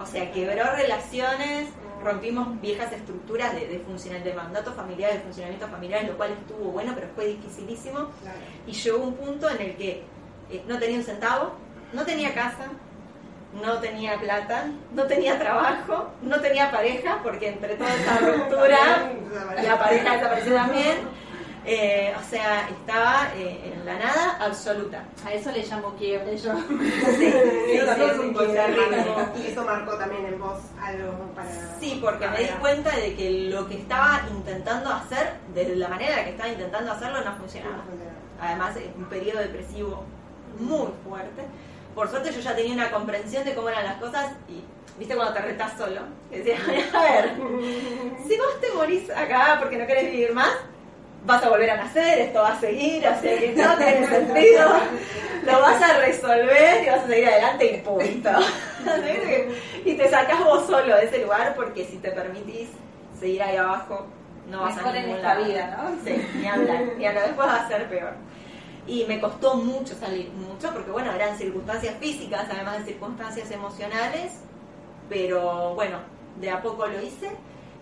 O 0.00 0.06
sea, 0.06 0.30
quebró 0.32 0.64
relaciones, 0.74 1.68
rompimos 2.02 2.60
viejas 2.60 2.92
estructuras 2.92 3.54
de, 3.54 3.68
de, 3.68 3.78
funcional, 3.80 4.24
de 4.24 4.34
mandato 4.34 4.72
familiar, 4.72 5.12
de 5.12 5.20
funcionamiento 5.20 5.68
familiar, 5.68 6.04
lo 6.04 6.16
cual 6.16 6.32
estuvo 6.32 6.72
bueno, 6.72 6.92
pero 6.94 7.08
fue 7.14 7.26
dificilísimo. 7.26 8.08
Y 8.66 8.72
llegó 8.72 8.98
un 8.98 9.14
punto 9.14 9.48
en 9.48 9.60
el 9.60 9.76
que 9.76 10.02
eh, 10.50 10.62
no 10.66 10.78
tenía 10.78 10.98
un 10.98 11.04
centavo, 11.04 11.52
no 11.92 12.04
tenía 12.04 12.34
casa, 12.34 12.66
no 13.62 13.78
tenía 13.78 14.18
plata, 14.18 14.70
no 14.94 15.04
tenía 15.04 15.38
trabajo, 15.38 16.10
no 16.22 16.40
tenía 16.40 16.70
pareja, 16.70 17.20
porque 17.22 17.48
entre 17.48 17.76
toda 17.76 17.94
esa 17.94 18.18
ruptura 18.20 19.12
la 19.62 19.78
pareja 19.78 20.14
desapareció 20.14 20.54
también. 20.54 21.21
Eh, 21.64 22.12
o 22.18 22.28
sea, 22.28 22.68
estaba 22.68 23.28
eh, 23.36 23.72
en 23.72 23.84
la 23.84 23.96
nada 23.98 24.38
absoluta. 24.40 25.04
A 25.24 25.32
eso 25.32 25.52
le 25.52 25.64
llamo 25.64 25.94
quiebre 25.94 26.36
yo. 26.36 26.52
Sí, 27.18 27.32
Y 29.36 29.46
eso 29.46 29.64
marcó 29.64 29.92
también 29.96 30.26
en 30.26 30.40
vos 30.40 30.58
algo 30.80 31.12
para... 31.34 31.48
Sí, 31.78 31.98
porque 32.02 32.26
me 32.28 32.38
di 32.38 32.48
cuenta 32.60 32.96
de 32.96 33.14
que 33.14 33.30
lo 33.50 33.68
que 33.68 33.78
estaba 33.78 34.22
intentando 34.30 34.90
hacer, 34.90 35.34
de 35.54 35.76
la 35.76 35.88
manera 35.88 36.10
en 36.10 36.16
la 36.16 36.24
que 36.24 36.30
estaba 36.30 36.48
intentando 36.48 36.92
hacerlo, 36.92 37.24
no 37.24 37.36
funcionaba. 37.36 37.84
Además, 38.40 38.76
es 38.76 38.88
un 38.96 39.04
periodo 39.04 39.38
depresivo 39.38 40.04
muy 40.58 40.88
fuerte. 41.08 41.42
Por 41.94 42.08
suerte 42.08 42.32
yo 42.32 42.40
ya 42.40 42.56
tenía 42.56 42.74
una 42.74 42.90
comprensión 42.90 43.44
de 43.44 43.54
cómo 43.54 43.68
eran 43.68 43.84
las 43.84 43.96
cosas 43.96 44.32
y 44.48 44.64
viste 44.98 45.14
cuando 45.14 45.34
te 45.34 45.40
retas 45.42 45.76
solo, 45.76 46.00
que 46.30 46.38
decías, 46.38 46.60
a 46.94 47.02
ver, 47.02 47.34
si 48.26 48.36
vos 48.36 48.60
te 48.60 48.72
morís 48.74 49.10
acá 49.10 49.58
porque 49.60 49.76
no 49.76 49.86
querés 49.86 50.10
vivir 50.10 50.32
más, 50.32 50.50
vas 51.24 51.42
a 51.44 51.48
volver 51.48 51.70
a 51.70 51.76
nacer, 51.76 52.18
esto 52.20 52.40
va 52.40 52.54
a 52.54 52.60
seguir, 52.60 53.06
así 53.06 53.28
que 53.28 53.54
no 53.56 53.76
tiene 53.76 54.06
sentido, 54.06 54.68
lo 55.44 55.60
vas 55.60 55.82
a 55.82 55.98
resolver 55.98 56.82
y 56.82 56.86
vas 56.86 57.04
a 57.04 57.06
seguir 57.06 57.28
adelante 57.28 57.66
y 57.66 57.80
punto. 57.80 58.30
y 59.84 59.94
te 59.94 60.08
sacas 60.08 60.44
vos 60.44 60.66
solo 60.66 60.96
de 60.96 61.04
ese 61.04 61.18
lugar 61.22 61.54
porque 61.54 61.84
si 61.84 61.98
te 61.98 62.10
permitís 62.10 62.70
seguir 63.18 63.42
ahí 63.42 63.56
abajo, 63.56 64.06
no 64.48 64.62
vas 64.62 64.76
a 64.76 64.92
ningún 64.92 65.10
en 65.10 65.16
esta 65.16 65.34
vida, 65.36 65.76
¿no? 65.76 65.90
Sí, 66.04 66.28
ni 66.40 66.48
hablar, 66.48 66.82
ni 66.98 67.06
hablar, 67.06 67.26
después 67.26 67.48
va 67.48 67.56
a 67.56 67.68
ser 67.68 67.88
peor. 67.88 68.14
y 68.86 69.04
me 69.04 69.20
costó 69.20 69.54
mucho 69.54 69.94
salir, 69.94 70.28
mucho, 70.30 70.72
porque 70.72 70.90
bueno, 70.90 71.12
eran 71.12 71.38
circunstancias 71.38 71.94
físicas, 72.00 72.46
además 72.50 72.78
de 72.78 72.92
circunstancias 72.92 73.50
emocionales, 73.52 74.40
pero 75.08 75.74
bueno, 75.74 75.98
de 76.40 76.50
a 76.50 76.60
poco 76.60 76.86
lo 76.86 77.00
hice 77.00 77.30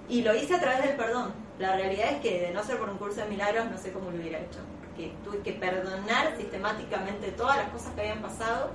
y 0.08 0.22
lo 0.22 0.34
hice 0.34 0.56
a 0.56 0.60
través 0.60 0.82
del 0.82 0.96
perdón. 0.96 1.32
La 1.60 1.76
realidad 1.76 2.12
es 2.12 2.20
que 2.20 2.40
de 2.40 2.52
no 2.52 2.64
ser 2.64 2.78
por 2.78 2.88
un 2.88 2.96
curso 2.96 3.20
de 3.20 3.26
milagros 3.26 3.70
no 3.70 3.76
sé 3.76 3.92
cómo 3.92 4.10
lo 4.10 4.16
hubiera 4.16 4.38
hecho, 4.38 4.60
porque 4.80 5.12
tuve 5.22 5.40
que 5.40 5.52
perdonar 5.52 6.34
sistemáticamente 6.38 7.32
todas 7.32 7.58
las 7.58 7.68
cosas 7.68 7.92
que 7.94 8.00
habían 8.00 8.22
pasado 8.22 8.70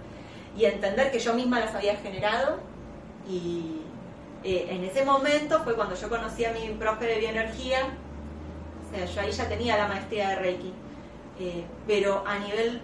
y 0.55 0.65
entender 0.65 1.11
que 1.11 1.17
yo 1.17 1.33
misma 1.33 1.59
las 1.59 1.73
había 1.73 1.95
generado. 1.95 2.59
Y 3.27 3.81
eh, 4.43 4.67
en 4.69 4.83
ese 4.83 5.03
momento 5.03 5.63
fue 5.63 5.73
cuando 5.73 5.95
yo 5.95 6.07
conocí 6.09 6.45
a 6.45 6.51
mi 6.51 6.69
profe 6.75 7.05
de 7.05 7.17
bioenergía, 7.17 7.79
o 8.85 8.95
sea, 8.95 9.05
yo 9.05 9.21
ahí 9.21 9.31
ya 9.31 9.49
tenía 9.49 9.77
la 9.77 9.87
maestría 9.87 10.29
de 10.29 10.35
Reiki, 10.35 10.73
eh, 11.39 11.65
pero 11.87 12.23
a 12.27 12.37
nivel 12.37 12.83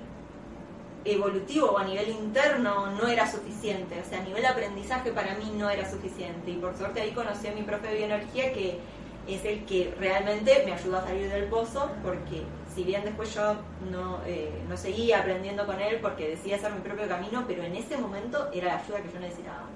evolutivo 1.06 1.74
o 1.74 1.78
a 1.78 1.84
nivel 1.84 2.10
interno 2.10 2.88
no 2.88 3.08
era 3.08 3.30
suficiente, 3.30 4.02
o 4.02 4.10
sea, 4.10 4.20
a 4.20 4.24
nivel 4.24 4.48
aprendizaje 4.48 5.12
para 5.12 5.36
mí 5.36 5.54
no 5.56 5.70
era 5.70 5.88
suficiente. 5.88 6.50
Y 6.50 6.56
por 6.56 6.76
suerte 6.76 7.02
ahí 7.02 7.12
conocí 7.12 7.48
a 7.48 7.52
mi 7.52 7.62
profe 7.62 7.90
de 7.90 7.98
bioenergía 7.98 8.52
que 8.52 8.80
es 9.28 9.46
el 9.46 9.66
que 9.66 9.94
realmente 10.00 10.64
me 10.66 10.74
ayudó 10.74 10.98
a 10.98 11.04
salir 11.04 11.30
del 11.30 11.46
pozo 11.46 11.90
porque 12.04 12.44
si 12.74 12.84
bien 12.84 13.04
después 13.04 13.34
yo 13.34 13.56
no, 13.92 14.20
eh, 14.26 14.52
no 14.68 14.78
seguía 14.78 15.20
aprendiendo 15.20 15.66
con 15.66 15.80
él 15.80 16.00
porque 16.02 16.30
decidí 16.30 16.54
hacer 16.54 16.72
mi 16.72 16.82
propio 16.82 17.08
camino, 17.08 17.44
pero 17.48 17.64
en 17.64 17.76
ese 17.76 17.98
momento 17.98 18.50
era 18.54 18.68
la 18.68 18.80
ayuda 18.80 19.02
que 19.02 19.12
yo 19.12 19.20
necesitaba 19.20 19.68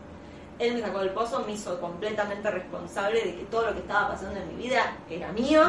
él 0.58 0.74
me 0.74 0.82
sacó 0.82 1.00
del 1.00 1.10
pozo, 1.10 1.44
me 1.46 1.54
hizo 1.54 1.80
completamente 1.82 2.50
responsable 2.50 3.22
de 3.22 3.36
que 3.36 3.44
todo 3.46 3.68
lo 3.68 3.74
que 3.74 3.80
estaba 3.80 4.10
pasando 4.10 4.40
en 4.40 4.56
mi 4.56 4.64
vida 4.64 4.98
era 5.10 5.32
mío. 5.34 5.62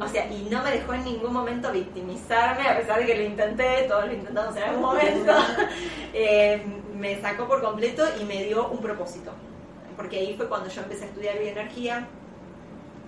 O 0.00 0.08
sea, 0.08 0.30
y 0.30 0.48
no 0.50 0.62
me 0.62 0.72
dejó 0.72 0.94
en 0.94 1.04
ningún 1.04 1.32
momento 1.32 1.70
victimizarme, 1.72 2.68
a 2.68 2.76
pesar 2.76 2.98
de 2.98 3.06
que 3.06 3.16
lo 3.16 3.22
intenté, 3.22 3.84
todos 3.88 4.06
lo 4.06 4.12
intentamos 4.12 4.56
en 4.56 4.62
algún 4.62 4.82
momento. 4.82 5.32
Eh, 6.14 6.60
me 6.96 7.20
sacó 7.20 7.46
por 7.46 7.62
completo 7.62 8.02
y 8.20 8.24
me 8.24 8.42
dio 8.42 8.68
un 8.70 8.78
propósito. 8.78 9.30
Porque 9.94 10.18
ahí 10.18 10.34
fue 10.36 10.48
cuando 10.48 10.68
yo 10.68 10.82
empecé 10.82 11.04
a 11.04 11.08
estudiar 11.08 11.38
bioenergía 11.38 12.08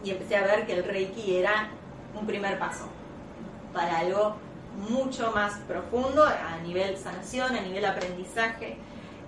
y 0.05 0.11
empecé 0.11 0.37
a 0.37 0.43
ver 0.43 0.67
que 0.67 0.75
el 0.75 0.85
Reiki 0.85 1.37
era 1.37 1.71
un 2.19 2.27
primer 2.27 2.59
paso 2.59 2.89
para 3.73 3.99
algo 3.99 4.37
mucho 4.89 5.31
más 5.33 5.59
profundo 5.69 6.25
a 6.25 6.59
nivel 6.63 6.97
sanación, 6.97 7.55
a 7.55 7.61
nivel 7.61 7.85
aprendizaje. 7.85 8.77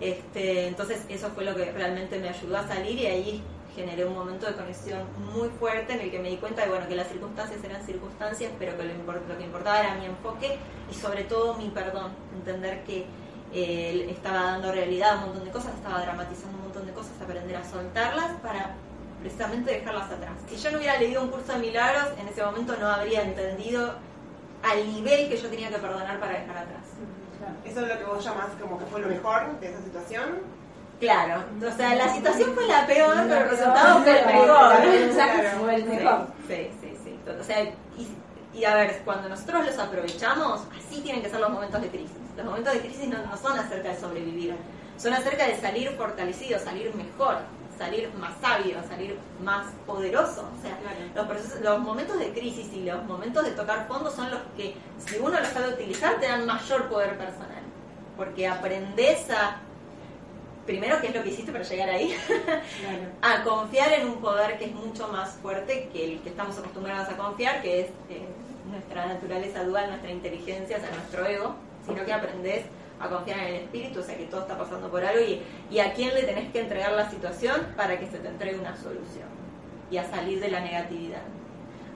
Este, 0.01 0.67
entonces 0.67 1.05
eso 1.09 1.31
fue 1.31 1.45
lo 1.45 1.55
que 1.55 1.71
realmente 1.73 2.19
me 2.19 2.29
ayudó 2.29 2.59
a 2.59 2.67
salir 2.67 2.99
y 2.99 3.07
ahí 3.07 3.43
generé 3.75 4.05
un 4.05 4.15
momento 4.15 4.47
de 4.47 4.55
conexión 4.55 5.01
muy 5.33 5.49
fuerte 5.49 5.95
en 5.95 6.01
el 6.01 6.11
que 6.11 6.19
me 6.19 6.29
di 6.29 6.37
cuenta 6.37 6.63
de 6.63 6.69
bueno, 6.69 6.87
que 6.89 6.97
las 6.97 7.09
circunstancias 7.09 7.63
eran 7.65 7.85
circunstancias, 7.85 8.53
pero 8.59 8.77
que 8.77 8.85
lo, 8.85 9.39
que 9.39 9.45
importaba 9.45 9.81
era 9.81 9.95
mi 9.95 10.07
enfoque 10.07 10.59
y 10.91 10.95
sobre 10.95 11.25
todo 11.25 11.55
mi 11.55 11.69
perdón, 11.71 12.13
entender 12.35 12.85
que 12.85 13.07
eh, 13.55 14.07
estaba 14.11 14.43
dando 14.43 14.73
realidad 14.73 15.13
a 15.13 15.15
un 15.17 15.21
montón 15.27 15.45
de 15.45 15.51
cosas, 15.51 15.75
estaba 15.75 16.03
dramatizando 16.03 16.57
un 16.59 16.65
montón 16.65 16.87
de 16.87 16.93
cosas, 16.93 17.13
aprender 17.23 17.57
a 17.57 17.65
soltarlas 17.65 18.33
para 18.43 18.75
precisamente 19.23 19.73
dejarlas 19.73 20.11
atrás. 20.11 20.33
Si 20.49 20.57
yo 20.57 20.71
no 20.71 20.79
hubiera 20.79 20.99
leído 20.99 21.23
un 21.23 21.31
curso 21.31 21.53
de 21.53 21.59
milagros, 21.59 22.05
en 22.19 22.29
ese 22.29 22.43
momento 22.45 22.77
no 22.79 22.89
habría 22.89 23.23
entendido 23.23 23.95
al 24.63 24.93
nivel 24.93 25.29
que 25.29 25.37
yo 25.37 25.49
tenía 25.49 25.71
que 25.71 25.79
perdonar 25.79 26.21
para 26.21 26.33
dejar 26.33 26.59
atrás. 26.59 26.83
¿Eso 27.65 27.81
es 27.81 27.89
lo 27.89 27.99
que 27.99 28.05
vos 28.05 28.25
llamás 28.25 28.49
como 28.61 28.79
que 28.79 28.85
fue 28.87 29.01
lo 29.01 29.09
mejor 29.09 29.59
de 29.61 29.71
esa 29.71 29.83
situación? 29.83 30.41
Claro, 31.01 31.45
o 31.67 31.77
sea, 31.77 31.97
la 31.97 32.13
situación 32.15 32.55
fue 32.55 32.67
la 32.69 32.87
peor, 32.87 33.17
pero 33.29 33.41
el 33.41 33.51
resultado 33.51 34.03
fue 34.03 34.21
el 34.21 34.27
mejor. 34.27 34.77
fue 35.59 35.75
el 35.75 35.85
mejor. 35.85 36.27
Sí, 36.47 36.71
sí, 36.81 36.97
sí. 37.03 37.21
O 37.41 37.43
sea, 37.43 37.73
y, 38.55 38.65
a 38.65 38.75
ver, 38.75 39.01
cuando 39.05 39.29
nosotros 39.29 39.67
los 39.67 39.79
aprovechamos, 39.79 40.61
así 40.79 41.01
tienen 41.01 41.23
que 41.23 41.31
ser 41.31 41.41
los 41.41 41.51
momentos 41.51 41.81
de 41.81 41.89
crisis. 41.89 42.17
Los 42.37 42.47
momentos 42.47 42.75
de 42.75 42.81
crisis 42.81 43.09
no, 43.09 43.19
no 43.19 43.37
son 43.37 43.59
acerca 43.59 43.89
de 43.89 43.99
sobrevivir, 43.99 44.55
son 44.97 45.15
acerca 45.15 45.47
de 45.47 45.57
salir 45.61 45.91
fortalecidos, 45.97 46.63
salir 46.63 46.95
mejor 46.95 47.39
salir 47.83 48.11
más 48.15 48.33
sabio, 48.41 48.77
salir 48.89 49.19
más 49.43 49.67
poderoso. 49.87 50.49
O 50.57 50.63
sea, 50.63 50.79
los, 51.15 51.61
los 51.61 51.79
momentos 51.81 52.19
de 52.19 52.33
crisis 52.33 52.73
y 52.73 52.85
los 52.85 53.05
momentos 53.05 53.45
de 53.45 53.51
tocar 53.53 53.89
fondo 53.89 54.11
son 54.11 54.31
los 54.31 54.41
que, 54.57 54.75
si 54.99 55.17
uno 55.17 55.39
los 55.39 55.49
sabe 55.49 55.73
utilizar, 55.75 56.21
te 56.21 56.27
dan 56.27 56.47
mayor 56.47 56.89
poder 56.89 57.19
personal. 57.19 57.63
Porque 58.17 58.47
aprendes 58.47 59.29
a, 59.31 59.57
primero, 60.65 61.01
qué 61.01 61.09
es 61.09 61.15
lo 61.15 61.23
que 61.25 61.31
hiciste 61.31 61.51
para 61.51 61.65
llegar 61.65 61.89
ahí, 61.91 62.17
a 63.23 63.43
confiar 63.43 63.93
en 63.95 64.07
un 64.07 64.21
poder 64.21 64.59
que 64.59 64.67
es 64.67 64.75
mucho 64.75 65.09
más 65.09 65.31
fuerte 65.43 65.89
que 65.93 66.05
el 66.05 66.21
que 66.21 66.29
estamos 66.29 66.57
acostumbrados 66.59 67.09
a 67.09 67.17
confiar, 67.17 67.63
que 67.63 67.81
es 67.81 67.87
eh, 68.11 68.29
nuestra 68.71 69.07
naturaleza 69.07 69.65
dual, 69.65 69.89
nuestra 69.89 70.11
inteligencia, 70.13 70.77
o 70.77 70.81
sea, 70.81 70.91
nuestro 70.91 71.27
ego, 71.27 71.57
sino 71.85 72.05
que 72.05 72.13
aprendes 72.13 72.65
a 73.03 73.09
confiar 73.09 73.41
en 73.41 73.47
el 73.47 73.55
espíritu, 73.63 74.01
o 74.01 74.03
sea 74.03 74.17
que 74.17 74.25
todo 74.25 74.43
está 74.43 74.57
pasando 74.57 74.89
por 74.91 75.05
algo 75.05 75.21
y, 75.21 75.43
y 75.71 75.81
a 75.81 75.93
quién 75.93 76.15
le 76.15 76.23
tenés 76.23 76.53
que 76.53 76.61
entregar 76.61 76.93
la 76.93 77.11
situación 77.11 77.75
para 77.77 77.99
que 77.99 78.07
se 78.07 78.19
te 78.19 78.29
entregue 78.29 78.59
una 78.59 78.77
solución 78.77 79.29
y 79.91 79.99
a 79.99 80.09
salir 80.09 80.41
de 80.41 80.51
la 80.51 80.61
negatividad. 80.61 81.23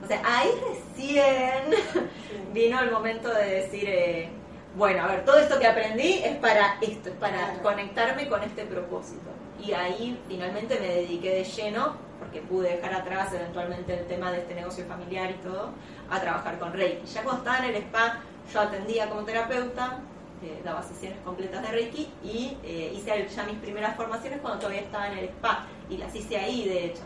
O 0.03 0.07
sea, 0.07 0.21
ahí 0.23 0.49
recién 0.69 2.09
vino 2.53 2.79
el 2.79 2.91
momento 2.91 3.33
de 3.33 3.61
decir, 3.61 3.85
eh, 3.87 4.29
bueno, 4.75 5.03
a 5.03 5.07
ver, 5.07 5.25
todo 5.25 5.39
esto 5.39 5.59
que 5.59 5.65
aprendí 5.65 6.21
es 6.23 6.35
para 6.37 6.77
esto, 6.81 7.09
es 7.09 7.15
para 7.15 7.53
conectarme 7.63 8.27
con 8.27 8.43
este 8.43 8.65
propósito. 8.65 9.31
Y 9.59 9.71
ahí 9.73 10.19
finalmente 10.27 10.79
me 10.79 10.87
dediqué 10.87 11.33
de 11.33 11.43
lleno, 11.43 11.95
porque 12.19 12.41
pude 12.41 12.75
dejar 12.75 12.93
atrás 12.93 13.33
eventualmente 13.33 13.99
el 13.99 14.05
tema 14.05 14.31
de 14.31 14.39
este 14.39 14.53
negocio 14.53 14.85
familiar 14.85 15.31
y 15.31 15.35
todo, 15.35 15.71
a 16.11 16.21
trabajar 16.21 16.59
con 16.59 16.73
Reiki. 16.73 17.07
Ya 17.07 17.23
cuando 17.23 17.41
estaba 17.43 17.65
en 17.65 17.75
el 17.75 17.81
spa, 17.83 18.19
yo 18.53 18.61
atendía 18.61 19.09
como 19.09 19.23
terapeuta, 19.23 19.99
eh, 20.43 20.61
daba 20.63 20.83
sesiones 20.83 21.17
completas 21.25 21.63
de 21.63 21.69
Reiki 21.69 22.07
y 22.23 22.57
eh, 22.63 22.93
hice 22.95 23.27
ya 23.27 23.43
mis 23.45 23.57
primeras 23.57 23.95
formaciones 23.95 24.39
cuando 24.39 24.59
todavía 24.59 24.81
estaba 24.81 25.11
en 25.11 25.17
el 25.17 25.25
spa 25.29 25.65
y 25.89 25.97
las 25.97 26.13
hice 26.13 26.37
ahí 26.37 26.67
de 26.67 26.85
hecho. 26.85 27.01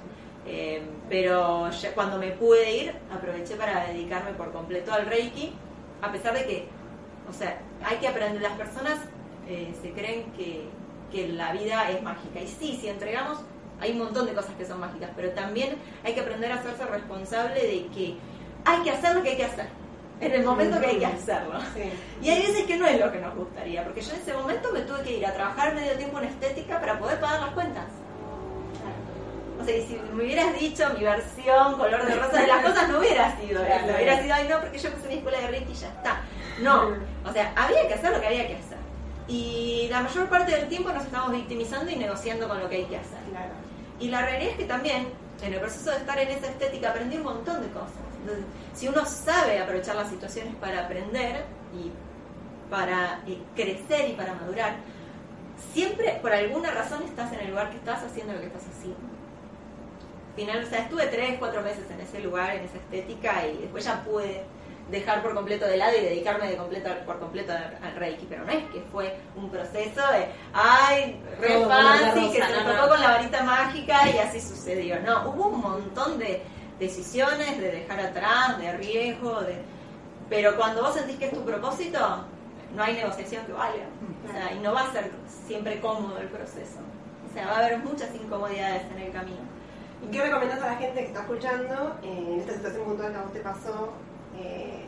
Eh, 0.45 0.81
pero 1.07 1.69
cuando 1.95 2.17
me 2.17 2.31
pude 2.31 2.69
ir 2.75 2.93
aproveché 3.09 3.55
para 3.55 3.85
dedicarme 3.87 4.33
por 4.33 4.51
completo 4.51 4.91
al 4.91 5.05
Reiki, 5.05 5.53
a 6.01 6.11
pesar 6.11 6.33
de 6.33 6.45
que, 6.45 6.67
o 7.29 7.31
sea, 7.31 7.61
hay 7.85 7.97
que 7.97 8.07
aprender, 8.09 8.41
las 8.41 8.57
personas 8.57 8.99
se 9.47 9.91
creen 9.91 10.31
que, 10.33 10.65
que 11.11 11.27
la 11.29 11.51
vida 11.51 11.89
es 11.89 12.01
mágica 12.01 12.39
y 12.39 12.47
sí, 12.47 12.77
si 12.79 12.87
entregamos 12.87 13.39
hay 13.79 13.91
un 13.91 13.99
montón 13.99 14.25
de 14.25 14.33
cosas 14.33 14.51
que 14.55 14.65
son 14.65 14.79
mágicas, 14.79 15.09
pero 15.15 15.31
también 15.31 15.75
hay 16.03 16.13
que 16.13 16.21
aprender 16.21 16.51
a 16.51 16.55
hacerse 16.55 16.85
responsable 16.85 17.61
de 17.61 17.87
que 17.87 18.15
hay 18.63 18.81
que 18.83 18.91
hacer 18.91 19.15
lo 19.15 19.23
que 19.23 19.31
hay 19.31 19.37
que 19.37 19.45
hacer 19.45 19.80
en 20.21 20.31
el 20.31 20.43
momento 20.43 20.79
que 20.79 20.85
hay 20.85 20.99
que 20.99 21.05
hacerlo. 21.05 21.59
Y 22.21 22.29
hay 22.29 22.41
veces 22.41 22.65
que 22.65 22.77
no 22.77 22.85
es 22.85 22.99
lo 22.99 23.11
que 23.11 23.19
nos 23.19 23.35
gustaría, 23.35 23.83
porque 23.83 24.01
yo 24.01 24.13
en 24.13 24.21
ese 24.21 24.33
momento 24.33 24.71
me 24.71 24.81
tuve 24.81 25.01
que 25.01 25.17
ir 25.17 25.25
a 25.25 25.33
trabajar 25.33 25.73
medio 25.73 25.93
tiempo 25.93 26.19
en 26.19 26.25
estética 26.25 26.79
para 26.79 26.99
poder 26.99 27.19
pagar 27.19 27.41
las 27.41 27.51
cuentas. 27.51 27.85
O 29.59 29.65
sea, 29.65 29.77
y 29.77 29.85
si 29.85 29.99
me 30.13 30.23
hubieras 30.23 30.59
dicho 30.59 30.89
mi 30.97 31.03
versión 31.03 31.77
color 31.77 32.05
de 32.05 32.15
rosa 32.15 32.41
de 32.41 32.47
las 32.47 32.65
cosas, 32.65 32.89
no 32.89 32.99
hubiera 32.99 33.35
sido 33.37 33.63
eso. 33.63 33.85
Hubiera 33.95 34.21
sido, 34.21 34.33
ay, 34.33 34.47
no, 34.47 34.59
porque 34.59 34.77
yo 34.77 34.91
puse 34.91 35.07
mi 35.07 35.15
escuela 35.15 35.39
de 35.39 35.47
Reiki 35.47 35.71
y 35.71 35.75
ya 35.75 35.87
está. 35.87 36.21
No, 36.61 36.95
o 37.25 37.33
sea, 37.33 37.53
había 37.55 37.87
que 37.87 37.93
hacer 37.93 38.11
lo 38.11 38.21
que 38.21 38.27
había 38.27 38.47
que 38.47 38.55
hacer. 38.55 38.77
Y 39.27 39.87
la 39.89 40.01
mayor 40.01 40.27
parte 40.29 40.51
del 40.51 40.67
tiempo 40.67 40.91
nos 40.91 41.03
estamos 41.03 41.31
victimizando 41.31 41.91
y 41.91 41.95
negociando 41.95 42.47
con 42.47 42.59
lo 42.59 42.69
que 42.69 42.77
hay 42.77 42.85
que 42.85 42.97
hacer. 42.97 43.19
Y 44.01 44.09
la 44.09 44.23
realidad 44.23 44.51
es 44.51 44.57
que 44.57 44.65
también, 44.65 45.07
en 45.41 45.53
el 45.53 45.59
proceso 45.59 45.91
de 45.91 45.97
estar 45.97 46.19
en 46.19 46.29
esa 46.29 46.47
estética, 46.47 46.89
aprendí 46.89 47.15
un 47.17 47.23
montón 47.23 47.61
de 47.61 47.69
cosas 47.69 48.11
si 48.73 48.87
uno 48.87 49.05
sabe 49.05 49.59
aprovechar 49.59 49.95
las 49.95 50.09
situaciones 50.09 50.55
para 50.55 50.85
aprender 50.85 51.43
y 51.73 51.91
para 52.69 53.21
crecer 53.55 54.09
y 54.09 54.13
para 54.13 54.33
madurar, 54.33 54.75
siempre 55.73 56.19
por 56.21 56.31
alguna 56.31 56.71
razón 56.71 57.03
estás 57.03 57.33
en 57.33 57.41
el 57.41 57.49
lugar 57.49 57.69
que 57.69 57.77
estás 57.77 58.03
haciendo 58.03 58.33
lo 58.33 58.39
que 58.39 58.47
estás 58.47 58.63
haciendo. 58.67 58.99
Final, 60.35 60.63
o 60.63 60.67
sea, 60.67 60.79
estuve 60.79 61.07
tres, 61.07 61.37
cuatro 61.39 61.61
meses 61.61 61.83
en 61.91 61.99
ese 61.99 62.19
lugar, 62.19 62.55
en 62.55 62.63
esa 62.63 62.77
estética, 62.77 63.45
y 63.47 63.57
después 63.57 63.83
ya 63.83 64.01
pude 64.03 64.43
dejar 64.91 65.23
por 65.23 65.33
completo 65.33 65.65
de 65.65 65.77
lado 65.77 65.93
y 65.97 66.01
dedicarme 66.01 66.49
de 66.49 66.57
completo, 66.57 66.89
por 67.05 67.19
completo 67.19 67.53
al 67.53 67.95
Reiki, 67.95 68.25
pero 68.29 68.43
no 68.43 68.51
es 68.51 68.63
que 68.65 68.81
fue 68.91 69.17
un 69.35 69.49
proceso 69.49 70.01
de, 70.11 70.27
ay, 70.53 71.19
re 71.39 71.65
fácil, 71.65 72.31
que 72.31 72.41
se 72.43 72.53
me 72.53 72.73
tocó 72.73 72.89
con 72.89 73.01
la 73.01 73.11
varita 73.11 73.43
mágica 73.43 74.09
y 74.09 74.17
así 74.19 74.41
sucedió. 74.41 74.99
No, 74.99 75.29
hubo 75.29 75.47
un 75.47 75.61
montón 75.61 76.19
de, 76.19 76.43
decisiones 76.81 77.59
de 77.59 77.71
dejar 77.71 77.99
atrás, 77.99 78.57
de 78.57 78.73
riesgo, 78.73 79.41
de... 79.41 79.55
pero 80.29 80.57
cuando 80.57 80.81
vos 80.81 80.95
sentís 80.95 81.17
que 81.17 81.25
es 81.25 81.31
tu 81.31 81.45
propósito, 81.45 82.25
no 82.75 82.83
hay 82.83 82.95
negociación 82.95 83.45
que 83.45 83.53
valga. 83.53 83.85
O 84.27 84.31
sea, 84.31 84.51
y 84.51 84.59
no 84.59 84.73
va 84.73 84.81
a 84.81 84.91
ser 84.91 85.11
siempre 85.47 85.79
cómodo 85.79 86.17
el 86.17 86.27
proceso. 86.27 86.79
O 87.29 87.33
sea, 87.33 87.45
va 87.47 87.53
a 87.53 87.65
haber 87.65 87.77
muchas 87.79 88.13
incomodidades 88.15 88.83
en 88.91 88.99
el 88.99 89.11
camino. 89.11 89.51
¿Y 90.03 90.07
qué 90.11 90.23
recomendás 90.23 90.61
a 90.63 90.67
la 90.67 90.75
gente 90.77 91.01
que 91.01 91.07
está 91.07 91.21
escuchando 91.21 91.95
en 92.01 92.39
esta 92.39 92.53
situación 92.53 92.85
puntual 92.85 93.11
que 93.11 93.17
a 93.17 93.21
vos 93.21 93.33
te 93.33 93.39
pasó? 93.41 93.93
Eh, 94.37 94.85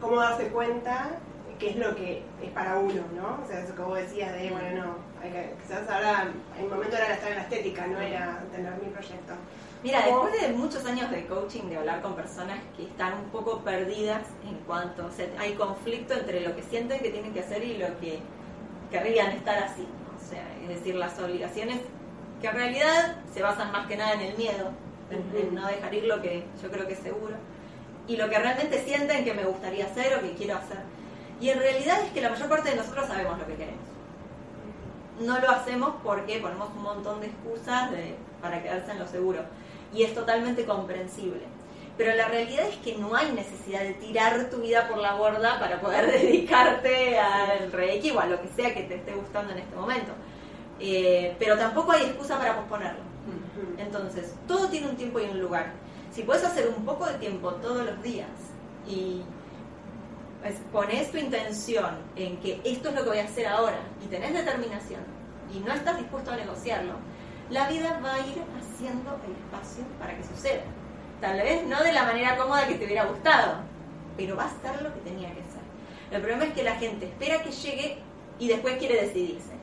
¿Cómo 0.00 0.20
darse 0.20 0.48
cuenta 0.48 1.10
qué 1.58 1.70
es 1.70 1.76
lo 1.76 1.94
que 1.96 2.22
es 2.42 2.50
para 2.50 2.78
uno, 2.78 3.02
¿no? 3.16 3.42
O 3.42 3.46
sea, 3.46 3.60
eso 3.60 3.74
que 3.74 3.82
vos 3.82 3.98
decías 3.98 4.32
de, 4.32 4.50
bueno, 4.50 4.84
no, 4.84 4.94
hay 5.22 5.30
que, 5.30 5.54
quizás 5.62 5.88
ahora, 5.90 6.28
el 6.58 6.68
momento 6.68 6.96
era 6.96 7.14
estar 7.14 7.30
en 7.30 7.36
la 7.36 7.42
estética, 7.42 7.86
no 7.86 8.00
era 8.00 8.44
tener 8.52 8.72
mi 8.74 8.90
proyecto. 8.90 9.34
Mira, 9.82 10.02
después 10.04 10.40
de 10.40 10.48
muchos 10.52 10.84
años 10.86 11.10
de 11.10 11.26
coaching, 11.26 11.64
de 11.68 11.76
hablar 11.76 12.02
con 12.02 12.14
personas 12.14 12.58
que 12.76 12.84
están 12.84 13.14
un 13.14 13.30
poco 13.30 13.60
perdidas 13.60 14.22
en 14.48 14.56
cuanto, 14.66 15.06
o 15.06 15.10
sea, 15.10 15.26
hay 15.38 15.54
conflicto 15.54 16.14
entre 16.14 16.40
lo 16.40 16.54
que 16.54 16.62
sienten 16.62 17.00
que 17.00 17.10
tienen 17.10 17.32
que 17.32 17.40
hacer 17.40 17.62
y 17.62 17.78
lo 17.78 17.86
que 18.00 18.18
querrían 18.90 19.30
estar 19.32 19.58
así. 19.62 19.86
O 20.16 20.30
sea, 20.30 20.44
es 20.62 20.68
decir, 20.68 20.94
las 20.94 21.18
obligaciones 21.18 21.80
que 22.40 22.48
en 22.48 22.54
realidad 22.54 23.16
se 23.32 23.42
basan 23.42 23.72
más 23.72 23.86
que 23.86 23.96
nada 23.96 24.14
en 24.14 24.20
el 24.20 24.36
miedo, 24.36 24.70
en, 25.10 25.54
no 25.54 25.66
dejar 25.66 25.94
ir 25.94 26.04
lo 26.04 26.20
que 26.20 26.44
yo 26.62 26.70
creo 26.70 26.86
que 26.86 26.92
es 26.94 26.98
seguro, 27.00 27.36
y 28.08 28.16
lo 28.16 28.28
que 28.28 28.38
realmente 28.38 28.82
sienten 28.84 29.24
que 29.24 29.34
me 29.34 29.44
gustaría 29.44 29.84
hacer 29.84 30.16
o 30.16 30.22
que 30.22 30.32
quiero 30.32 30.56
hacer. 30.56 30.78
Y 31.40 31.50
en 31.50 31.58
realidad 31.60 32.00
es 32.04 32.10
que 32.10 32.20
la 32.20 32.30
mayor 32.30 32.48
parte 32.48 32.70
de 32.70 32.76
nosotros 32.76 33.06
sabemos 33.06 33.38
lo 33.38 33.46
que 33.46 33.54
queremos. 33.54 33.84
No 35.20 35.38
lo 35.38 35.50
hacemos 35.50 35.94
porque 36.02 36.38
ponemos 36.38 36.70
un 36.74 36.82
montón 36.82 37.20
de 37.20 37.26
excusas 37.26 37.90
para 38.40 38.62
quedarse 38.62 38.92
en 38.92 38.98
lo 38.98 39.06
seguro 39.06 39.42
y 39.92 40.02
es 40.02 40.14
totalmente 40.14 40.64
comprensible. 40.64 41.42
Pero 41.96 42.14
la 42.14 42.28
realidad 42.28 42.66
es 42.68 42.76
que 42.76 42.96
no 42.96 43.14
hay 43.14 43.32
necesidad 43.32 43.80
de 43.82 43.94
tirar 43.94 44.48
tu 44.50 44.58
vida 44.58 44.88
por 44.88 44.98
la 44.98 45.14
borda 45.14 45.58
para 45.58 45.80
poder 45.80 46.06
dedicarte 46.20 47.18
al 47.18 47.72
reiki 47.72 48.10
o 48.12 48.20
a 48.20 48.26
lo 48.26 48.40
que 48.40 48.48
sea 48.48 48.72
que 48.72 48.82
te 48.82 48.94
esté 48.94 49.12
gustando 49.12 49.52
en 49.52 49.58
este 49.58 49.76
momento. 49.76 50.12
Eh, 50.80 51.34
pero 51.38 51.58
tampoco 51.58 51.92
hay 51.92 52.04
excusa 52.04 52.38
para 52.38 52.56
posponerlo. 52.56 53.00
Entonces, 53.78 54.34
todo 54.46 54.68
tiene 54.68 54.88
un 54.88 54.96
tiempo 54.96 55.20
y 55.20 55.24
un 55.24 55.40
lugar. 55.40 55.72
Si 56.10 56.22
puedes 56.22 56.44
hacer 56.44 56.68
un 56.68 56.84
poco 56.84 57.06
de 57.06 57.14
tiempo 57.14 57.52
todos 57.54 57.84
los 57.84 58.02
días 58.02 58.28
y 58.86 59.22
pues, 60.42 60.56
pones 60.72 61.10
tu 61.10 61.18
intención 61.18 61.98
en 62.16 62.38
que 62.38 62.60
esto 62.64 62.88
es 62.88 62.94
lo 62.94 63.02
que 63.02 63.08
voy 63.10 63.18
a 63.18 63.24
hacer 63.24 63.46
ahora 63.46 63.78
y 64.04 64.06
tenés 64.06 64.32
determinación 64.32 65.02
y 65.54 65.60
no 65.60 65.72
estás 65.72 65.98
dispuesto 65.98 66.30
a 66.30 66.36
negociarlo, 66.36 66.94
la 67.50 67.68
vida 67.68 68.00
va 68.04 68.14
a 68.14 68.18
ir 68.20 68.42
haciendo 68.58 69.18
el 69.26 69.32
espacio 69.32 69.84
para 69.98 70.16
que 70.16 70.22
suceda. 70.24 70.62
Tal 71.20 71.38
vez 71.38 71.66
no 71.66 71.82
de 71.82 71.92
la 71.92 72.04
manera 72.04 72.36
cómoda 72.36 72.68
que 72.68 72.74
te 72.74 72.84
hubiera 72.84 73.06
gustado, 73.06 73.56
pero 74.16 74.36
va 74.36 74.44
a 74.44 74.48
estar 74.48 74.80
lo 74.82 74.92
que 74.94 75.00
tenía 75.00 75.28
que 75.30 75.42
ser. 75.42 75.62
El 76.10 76.20
problema 76.20 76.44
es 76.44 76.52
que 76.52 76.62
la 76.62 76.76
gente 76.76 77.06
espera 77.06 77.42
que 77.42 77.50
llegue 77.50 77.98
y 78.38 78.48
después 78.48 78.76
quiere 78.78 79.02
decidirse. 79.02 79.57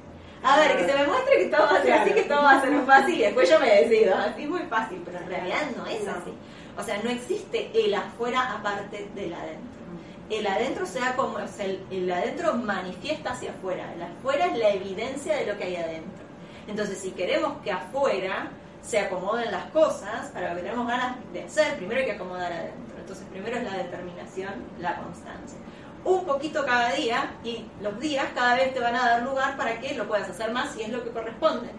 A 0.47 0.57
ver, 0.57 0.77
que 0.77 0.85
se 0.85 0.95
me 0.95 1.07
muestre 1.07 1.37
que 1.39 1.45
todo 1.45 1.65
va 1.65 1.79
a 1.79 1.81
ser 1.81 1.93
así, 1.93 2.11
que 2.11 2.21
todo 2.21 2.43
va 2.43 2.51
a 2.51 2.61
ser 2.61 2.69
muy 2.69 2.85
fácil 2.85 3.15
y 3.15 3.21
después 3.23 3.49
yo 3.49 3.59
me 3.59 3.81
decido. 3.81 4.15
Así 4.15 4.43
es 4.43 4.49
muy 4.49 4.61
fácil, 4.61 5.01
pero 5.03 5.17
en 5.17 5.27
realidad 5.27 5.61
no 5.75 5.87
es 5.87 6.07
así. 6.07 6.31
O 6.77 6.83
sea, 6.83 7.01
no 7.03 7.09
existe 7.09 7.71
el 7.73 7.95
afuera 7.95 8.53
aparte 8.53 9.09
del 9.15 9.33
adentro. 9.33 9.81
El 10.29 10.45
adentro 10.45 10.85
sea 10.85 11.15
como, 11.15 11.37
o 11.37 11.47
sea, 11.47 11.65
el, 11.65 11.83
el 11.89 12.11
adentro 12.11 12.53
manifiesta 12.53 13.31
hacia 13.31 13.51
afuera. 13.51 13.91
El 13.95 14.03
afuera 14.03 14.45
es 14.45 14.57
la 14.59 14.69
evidencia 14.69 15.35
de 15.35 15.47
lo 15.47 15.57
que 15.57 15.63
hay 15.63 15.77
adentro. 15.77 16.25
Entonces, 16.67 16.99
si 16.99 17.11
queremos 17.11 17.59
que 17.63 17.71
afuera 17.71 18.51
se 18.83 18.99
acomoden 18.99 19.51
las 19.51 19.65
cosas, 19.71 20.27
para 20.27 20.51
lo 20.51 20.57
que 20.57 20.61
tenemos 20.61 20.87
ganas 20.87 21.17
de 21.33 21.41
hacer, 21.41 21.75
primero 21.77 22.01
hay 22.01 22.05
que 22.05 22.11
acomodar 22.11 22.53
adentro. 22.53 22.97
Entonces, 22.99 23.25
primero 23.31 23.57
es 23.57 23.63
la 23.63 23.77
determinación, 23.77 24.63
la 24.79 24.97
constancia. 24.97 25.57
Un 26.05 26.24
poquito 26.24 26.63
cada 26.63 26.93
día 26.93 27.33
y 27.43 27.65
los 27.81 28.00
días 28.00 28.27
cada 28.35 28.53
vez 28.55 28.75
te 28.75 28.79
van 28.79 28.95
a 28.95 29.09
dar 29.09 29.24
lugar 29.24 29.57
para 29.57 29.79
que 29.79 29.95
lo 29.95 30.07
puedas 30.07 30.29
hacer 30.29 30.51
más 30.51 30.71
si 30.71 30.83
es 30.83 30.89
lo 30.89 31.03
que 31.03 31.09
corresponde. 31.09 31.69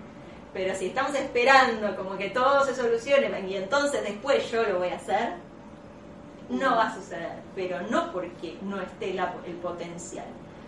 Pero 0.53 0.75
si 0.75 0.87
estamos 0.87 1.15
esperando 1.15 1.95
como 1.95 2.17
que 2.19 2.31
todo 2.31 2.65
se 2.65 2.75
solucione 2.75 3.49
y 3.49 3.55
entonces 3.55 4.03
después 4.03 4.51
yo 4.51 4.65
lo 4.65 4.81
voy 4.81 4.89
a 4.89 4.97
hacer, 4.97 5.35
no 6.49 6.75
va 6.75 6.89
a 6.89 6.95
suceder. 6.95 7.39
Pero 7.55 7.81
no 7.83 8.11
porque 8.11 8.59
no 8.63 8.81
esté 8.81 9.11
el 9.13 9.55
potencial, 9.63 10.27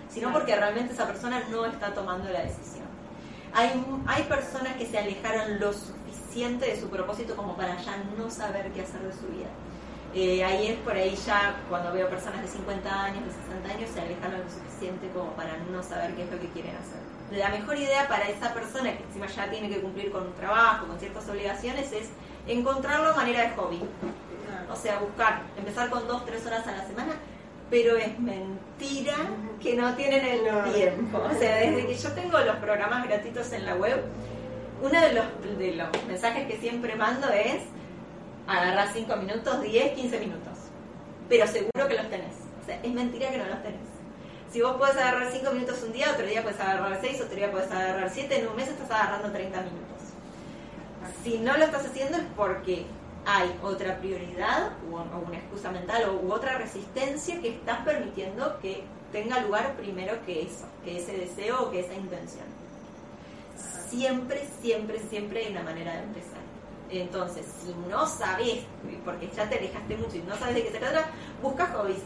sino 0.08 0.32
porque 0.32 0.54
realmente 0.54 0.92
esa 0.94 1.08
persona 1.08 1.42
no 1.50 1.66
está 1.66 1.92
tomando 1.92 2.30
la 2.30 2.42
decisión. 2.42 2.86
Hay, 3.52 3.84
hay 4.06 4.22
personas 4.24 4.76
que 4.76 4.86
se 4.86 4.98
alejaron 4.98 5.58
lo 5.58 5.72
suficiente 5.72 6.66
de 6.66 6.80
su 6.80 6.88
propósito 6.90 7.34
como 7.34 7.56
para 7.56 7.76
ya 7.82 7.96
no 8.16 8.30
saber 8.30 8.70
qué 8.70 8.82
hacer 8.82 9.00
de 9.00 9.12
su 9.12 9.26
vida. 9.26 9.48
Eh, 10.20 10.42
ahí 10.42 10.66
es 10.66 10.76
por 10.78 10.94
ahí 10.94 11.14
ya 11.24 11.54
cuando 11.68 11.92
veo 11.92 12.08
personas 12.10 12.42
de 12.42 12.48
50 12.48 13.04
años, 13.04 13.24
de 13.24 13.30
60 13.30 13.68
años, 13.68 13.88
se 13.94 14.00
alejaron 14.00 14.40
lo 14.40 14.50
suficiente 14.50 15.08
como 15.14 15.30
para 15.34 15.56
no 15.70 15.80
saber 15.80 16.12
qué 16.16 16.24
es 16.24 16.30
lo 16.32 16.40
que 16.40 16.48
quieren 16.48 16.74
hacer. 16.74 17.38
La 17.38 17.50
mejor 17.50 17.78
idea 17.78 18.08
para 18.08 18.28
esa 18.28 18.52
persona 18.52 18.96
que 18.96 19.04
encima 19.04 19.28
ya 19.28 19.48
tiene 19.48 19.68
que 19.68 19.80
cumplir 19.80 20.10
con 20.10 20.26
un 20.26 20.32
trabajo, 20.32 20.88
con 20.88 20.98
ciertas 20.98 21.28
obligaciones, 21.28 21.92
es 21.92 22.08
encontrarlo 22.48 23.10
a 23.10 23.14
manera 23.14 23.42
de 23.42 23.50
hobby. 23.50 23.80
O 24.72 24.74
sea, 24.74 24.98
buscar, 24.98 25.42
empezar 25.56 25.88
con 25.88 26.08
dos, 26.08 26.24
tres 26.24 26.44
horas 26.46 26.66
a 26.66 26.72
la 26.72 26.84
semana, 26.84 27.12
pero 27.70 27.96
es 27.96 28.18
mentira 28.18 29.14
que 29.62 29.76
no 29.76 29.94
tienen 29.94 30.26
el 30.26 30.72
tiempo. 30.72 31.18
O 31.18 31.38
sea, 31.38 31.58
desde 31.58 31.86
que 31.86 31.94
yo 31.94 32.10
tengo 32.10 32.40
los 32.40 32.56
programas 32.56 33.06
gratuitos 33.06 33.52
en 33.52 33.66
la 33.66 33.76
web, 33.76 34.02
uno 34.82 35.00
de 35.00 35.12
los, 35.12 35.58
de 35.58 35.74
los 35.76 36.04
mensajes 36.08 36.48
que 36.48 36.56
siempre 36.56 36.96
mando 36.96 37.28
es 37.28 37.62
agarrar 38.48 38.92
5 38.92 39.16
minutos, 39.16 39.62
10, 39.62 39.92
15 39.92 40.20
minutos. 40.20 40.52
Pero 41.28 41.46
seguro 41.46 41.88
que 41.88 41.94
los 41.94 42.08
tenés. 42.08 42.34
O 42.62 42.66
sea, 42.66 42.80
es 42.82 42.92
mentira 42.92 43.30
que 43.30 43.38
no 43.38 43.46
los 43.46 43.62
tenés. 43.62 43.80
Si 44.50 44.62
vos 44.62 44.76
podés 44.76 44.96
agarrar 44.96 45.30
5 45.30 45.52
minutos 45.52 45.82
un 45.82 45.92
día, 45.92 46.10
otro 46.12 46.26
día 46.26 46.42
puedes 46.42 46.58
agarrar 46.58 46.98
6, 47.00 47.20
otro 47.20 47.36
día 47.36 47.50
puedes 47.50 47.70
agarrar 47.70 48.10
7, 48.10 48.40
en 48.40 48.48
un 48.48 48.56
mes 48.56 48.68
estás 48.68 48.90
agarrando 48.90 49.30
30 49.30 49.60
minutos. 49.60 49.86
Si 51.22 51.38
no 51.38 51.56
lo 51.56 51.64
estás 51.64 51.84
haciendo 51.84 52.16
es 52.16 52.24
porque 52.34 52.86
hay 53.26 53.54
otra 53.62 53.98
prioridad 53.98 54.72
o, 54.90 55.18
una 55.26 55.36
excusa 55.36 55.70
mental 55.70 56.04
o, 56.08 56.32
otra 56.32 56.56
resistencia 56.56 57.40
que 57.42 57.50
estás 57.50 57.84
permitiendo 57.84 58.58
que 58.60 58.84
tenga 59.12 59.40
lugar 59.40 59.74
primero 59.76 60.14
que 60.24 60.42
eso, 60.42 60.64
que 60.82 60.98
ese 60.98 61.12
deseo 61.12 61.64
o 61.64 61.70
que 61.70 61.80
esa 61.80 61.94
intención. 61.94 62.46
Siempre, 63.90 64.46
siempre, 64.62 64.98
siempre 65.10 65.44
hay 65.44 65.52
una 65.52 65.62
manera 65.62 65.92
de 65.92 66.04
empezar. 66.04 66.47
Entonces, 66.90 67.46
si 67.62 67.74
no 67.90 68.06
sabes, 68.06 68.60
porque 69.04 69.28
ya 69.34 69.48
te 69.48 69.58
alejaste 69.58 69.96
mucho 69.96 70.16
y 70.16 70.20
no 70.20 70.36
sabes 70.36 70.54
de 70.54 70.64
qué 70.64 70.70
se 70.70 70.78
trata, 70.78 71.10
busca 71.42 71.66
hobbies. 71.66 72.02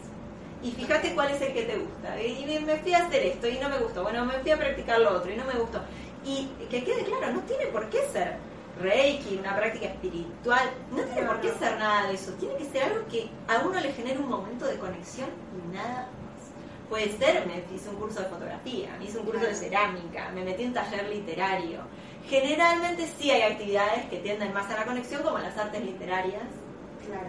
Y 0.62 0.71
fíjate 0.73 1.14
cuál 1.14 1.31
es 1.33 1.40
el 1.40 1.53
que 1.53 1.62
te 1.62 1.77
gusta. 1.77 2.23
Y 2.23 2.61
me 2.64 2.77
fui 2.79 2.95
a 2.95 3.07
hacer 3.07 3.23
esto 3.27 3.49
y 3.49 3.59
no 3.59 3.68
me 3.68 3.79
gustó. 3.79 4.03
Bueno, 4.03 4.25
me 4.25 4.38
fui 4.40 4.51
a 4.51 4.57
practicar 4.57 5.01
lo 5.01 5.16
otro 5.16 5.33
y 5.33 5.37
no 5.37 5.45
me 5.45 5.55
gustó. 5.55 5.81
Y 6.25 6.47
que 6.71 6.85
quede 6.85 7.05
claro, 7.05 7.33
no 7.33 7.40
tiene 7.40 7.66
por 7.66 7.88
qué 7.90 7.99
ser 8.12 8.37
Reiki, 8.81 9.37
una 9.37 9.55
práctica 9.55 9.87
espiritual, 9.87 10.71
no 10.90 11.03
tiene 11.03 11.27
por 11.27 11.40
qué 11.40 11.53
ser 11.53 11.79
nada 11.79 12.09
de 12.09 12.14
eso, 12.14 12.33
tiene 12.35 12.57
que 12.57 12.64
ser 12.64 12.85
algo 12.85 13.07
que 13.09 13.29
a 13.49 13.59
uno 13.66 13.79
le 13.79 13.92
genere 13.92 14.18
un 14.18 14.29
momento 14.29 14.66
de 14.66 14.79
conexión 14.79 15.29
y 15.53 15.75
nada 15.75 16.09
más. 16.09 16.88
Puede 16.88 17.16
ser, 17.16 17.47
me 17.47 17.62
hice 17.75 17.88
un 17.90 17.97
curso 17.97 18.21
de 18.21 18.27
fotografía, 18.27 18.97
me 18.99 19.05
hice 19.05 19.18
un 19.18 19.27
curso 19.27 19.45
de 19.45 19.55
cerámica, 19.55 20.31
me 20.35 20.45
metí 20.45 20.62
en 20.62 20.68
un 20.68 20.75
taller 20.75 21.09
literario. 21.09 21.81
Generalmente 22.28 23.08
sí 23.18 23.30
hay 23.30 23.42
actividades 23.42 24.06
que 24.06 24.18
tienden 24.18 24.52
más 24.52 24.70
a 24.70 24.76
la 24.76 24.85
conexión, 24.85 25.22
como 25.22 25.38
las 25.38 25.56
artes 25.56 25.85
literarias, 25.85 26.44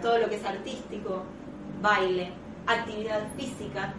todo 0.00 0.18
lo 0.18 0.28
que 0.28 0.36
es 0.36 0.44
artístico, 0.44 1.24
baile, 1.82 2.32
actividad 2.66 3.20
física, 3.36 3.94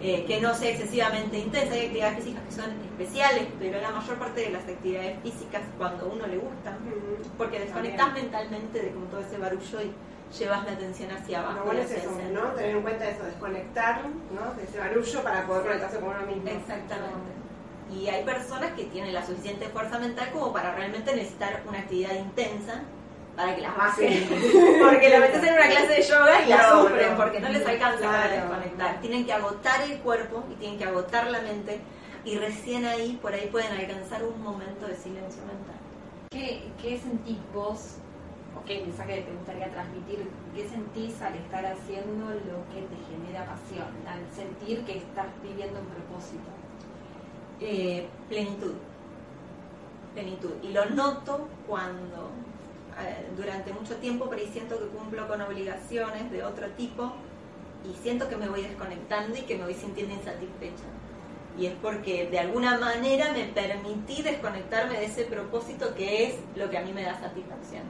eh, 0.00 0.24
que 0.26 0.40
no 0.40 0.54
sea 0.54 0.70
excesivamente 0.70 1.38
intensa. 1.38 1.74
Hay 1.74 1.86
actividades 1.86 2.16
físicas 2.16 2.42
que 2.44 2.52
son 2.52 2.70
especiales, 2.84 3.46
pero 3.58 3.80
la 3.80 3.90
mayor 3.90 4.18
parte 4.18 4.42
de 4.42 4.50
las 4.50 4.62
actividades 4.62 5.20
físicas, 5.22 5.62
cuando 5.78 6.06
uno 6.06 6.26
le 6.26 6.38
gusta, 6.38 6.76
porque 7.38 7.60
desconectas 7.60 8.12
mentalmente 8.12 8.82
de 8.82 8.90
como 8.90 9.06
todo 9.06 9.20
ese 9.20 9.38
barullo 9.38 9.82
y 9.82 9.92
llevas 10.38 10.64
la 10.64 10.72
atención 10.72 11.10
hacia 11.10 11.40
abajo. 11.40 11.58
Lo 11.60 11.64
bueno 11.66 11.80
es 11.80 11.90
eso, 11.90 12.10
¿no? 12.32 12.42
Tener 12.52 12.76
en 12.76 12.82
cuenta 12.82 13.08
eso, 13.08 13.24
desconectar 13.24 14.02
¿no? 14.02 14.54
de 14.54 14.64
ese 14.64 14.78
barullo 14.78 15.22
para 15.22 15.46
poder 15.46 15.62
conectarse 15.62 16.00
con 16.00 16.08
uno 16.08 16.26
mismo. 16.26 16.48
Exactamente. 16.48 17.43
Y 17.92 18.08
hay 18.08 18.24
personas 18.24 18.72
que 18.72 18.84
tienen 18.84 19.12
la 19.12 19.24
suficiente 19.24 19.68
fuerza 19.68 19.98
mental 19.98 20.30
como 20.32 20.52
para 20.52 20.74
realmente 20.74 21.14
necesitar 21.14 21.62
una 21.68 21.80
actividad 21.80 22.14
intensa 22.14 22.82
para 23.36 23.54
que 23.54 23.62
las 23.62 23.76
bajen. 23.76 24.28
porque 24.82 25.08
la 25.08 25.20
metes 25.20 25.42
en 25.42 25.54
una 25.54 25.68
clase 25.68 25.88
de 25.88 26.02
yoga 26.02 26.42
y 26.42 26.48
la 26.48 26.70
sufren 26.70 27.16
porque 27.16 27.40
no 27.40 27.48
les 27.48 27.66
alcanza 27.66 28.06
para 28.06 28.28
desconectar. 28.28 29.00
Tienen 29.00 29.26
que 29.26 29.32
agotar 29.32 29.82
el 29.82 29.98
cuerpo 29.98 30.44
y 30.50 30.54
tienen 30.54 30.78
que 30.78 30.84
agotar 30.84 31.30
la 31.30 31.40
mente 31.40 31.80
y 32.24 32.38
recién 32.38 32.86
ahí, 32.86 33.18
por 33.20 33.34
ahí 33.34 33.48
pueden 33.50 33.72
alcanzar 33.72 34.24
un 34.24 34.42
momento 34.42 34.86
de 34.86 34.96
silencio 34.96 35.42
mental. 35.42 35.76
¿Qué, 36.30 36.70
qué 36.80 36.98
sentís 36.98 37.38
vos 37.52 37.96
o 38.58 38.64
qué 38.64 38.80
mensaje 38.80 39.22
te 39.22 39.32
gustaría 39.32 39.70
transmitir? 39.70 40.26
¿Qué 40.54 40.68
sentís 40.68 41.20
al 41.20 41.34
estar 41.34 41.66
haciendo 41.66 42.30
lo 42.30 42.64
que 42.72 42.80
te 42.80 42.96
genera 43.10 43.44
pasión? 43.44 43.88
Al 44.08 44.24
sentir 44.34 44.84
que 44.84 44.98
estás 44.98 45.26
viviendo 45.42 45.80
un 45.80 45.86
propósito. 45.86 46.63
Eh, 47.60 48.06
plenitud. 48.28 48.74
Plenitud. 50.14 50.52
Y 50.62 50.68
lo 50.68 50.86
noto 50.86 51.48
cuando 51.66 52.30
eh, 53.00 53.26
durante 53.36 53.72
mucho 53.72 53.96
tiempo, 53.96 54.26
pero 54.30 54.42
siento 54.52 54.78
que 54.78 54.86
cumplo 54.86 55.26
con 55.26 55.40
obligaciones 55.40 56.30
de 56.30 56.44
otro 56.44 56.68
tipo 56.70 57.12
y 57.84 57.94
siento 58.02 58.28
que 58.28 58.36
me 58.36 58.48
voy 58.48 58.62
desconectando 58.62 59.36
y 59.36 59.42
que 59.42 59.56
me 59.56 59.64
voy 59.64 59.74
sintiendo 59.74 60.14
insatisfecha. 60.14 60.84
Y 61.58 61.66
es 61.66 61.74
porque 61.80 62.28
de 62.28 62.38
alguna 62.38 62.78
manera 62.78 63.32
me 63.32 63.44
permití 63.44 64.22
desconectarme 64.22 64.98
de 64.98 65.06
ese 65.06 65.24
propósito 65.24 65.94
que 65.94 66.24
es 66.24 66.34
lo 66.56 66.70
que 66.70 66.78
a 66.78 66.82
mí 66.82 66.92
me 66.92 67.02
da 67.02 67.18
satisfacción. 67.18 67.82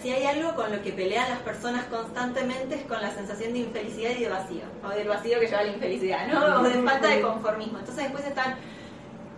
Si 0.00 0.10
hay 0.10 0.24
algo 0.24 0.54
con 0.54 0.72
lo 0.72 0.82
que 0.82 0.92
pelean 0.92 1.28
las 1.28 1.40
personas 1.40 1.84
constantemente 1.86 2.76
es 2.76 2.82
con 2.84 3.00
la 3.00 3.10
sensación 3.10 3.52
de 3.52 3.60
infelicidad 3.60 4.10
y 4.16 4.22
de 4.22 4.28
vacío, 4.28 4.62
o 4.82 4.88
del 4.88 5.08
vacío 5.08 5.38
que 5.38 5.46
lleva 5.46 5.60
a 5.60 5.64
la 5.64 5.72
infelicidad, 5.72 6.26
¿no? 6.28 6.60
O 6.60 6.62
de 6.62 6.82
falta 6.82 7.08
de 7.08 7.20
conformismo. 7.20 7.78
Entonces 7.78 8.04
después 8.04 8.24
están 8.24 8.52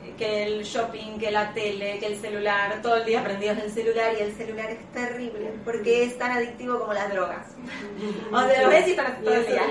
eh, 0.05 0.15
que 0.17 0.45
el 0.45 0.63
shopping, 0.63 1.19
que 1.19 1.33
la 1.33 1.53
tele, 1.53 1.99
que 1.99 2.07
el 2.07 2.21
celular, 2.21 2.81
todo 2.83 2.97
el 2.97 3.05
día 3.05 3.25
prendidos 3.25 3.59
en 3.59 3.65
el 3.65 3.73
celular 3.73 4.13
y 4.19 4.23
el 4.23 4.33
celular 4.37 4.71
es 4.71 4.93
terrible 4.93 5.55
porque 5.65 6.05
es 6.05 6.17
tan 6.17 6.31
adictivo 6.31 6.79
como 6.79 6.93
las 6.93 7.13
drogas. 7.13 7.47
O 8.33 8.41
sea, 8.41 8.63
lo 8.63 8.69
ves 8.69 8.87
y 8.87 8.91
estás 8.91 9.21
todo 9.21 9.35
el 9.35 9.47
día. 9.47 9.63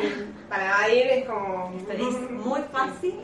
Para 0.49 0.89
ir 0.89 1.07
es 1.07 1.25
como... 1.25 1.73
Es 1.89 2.31
muy 2.31 2.61
fácil, 2.71 3.19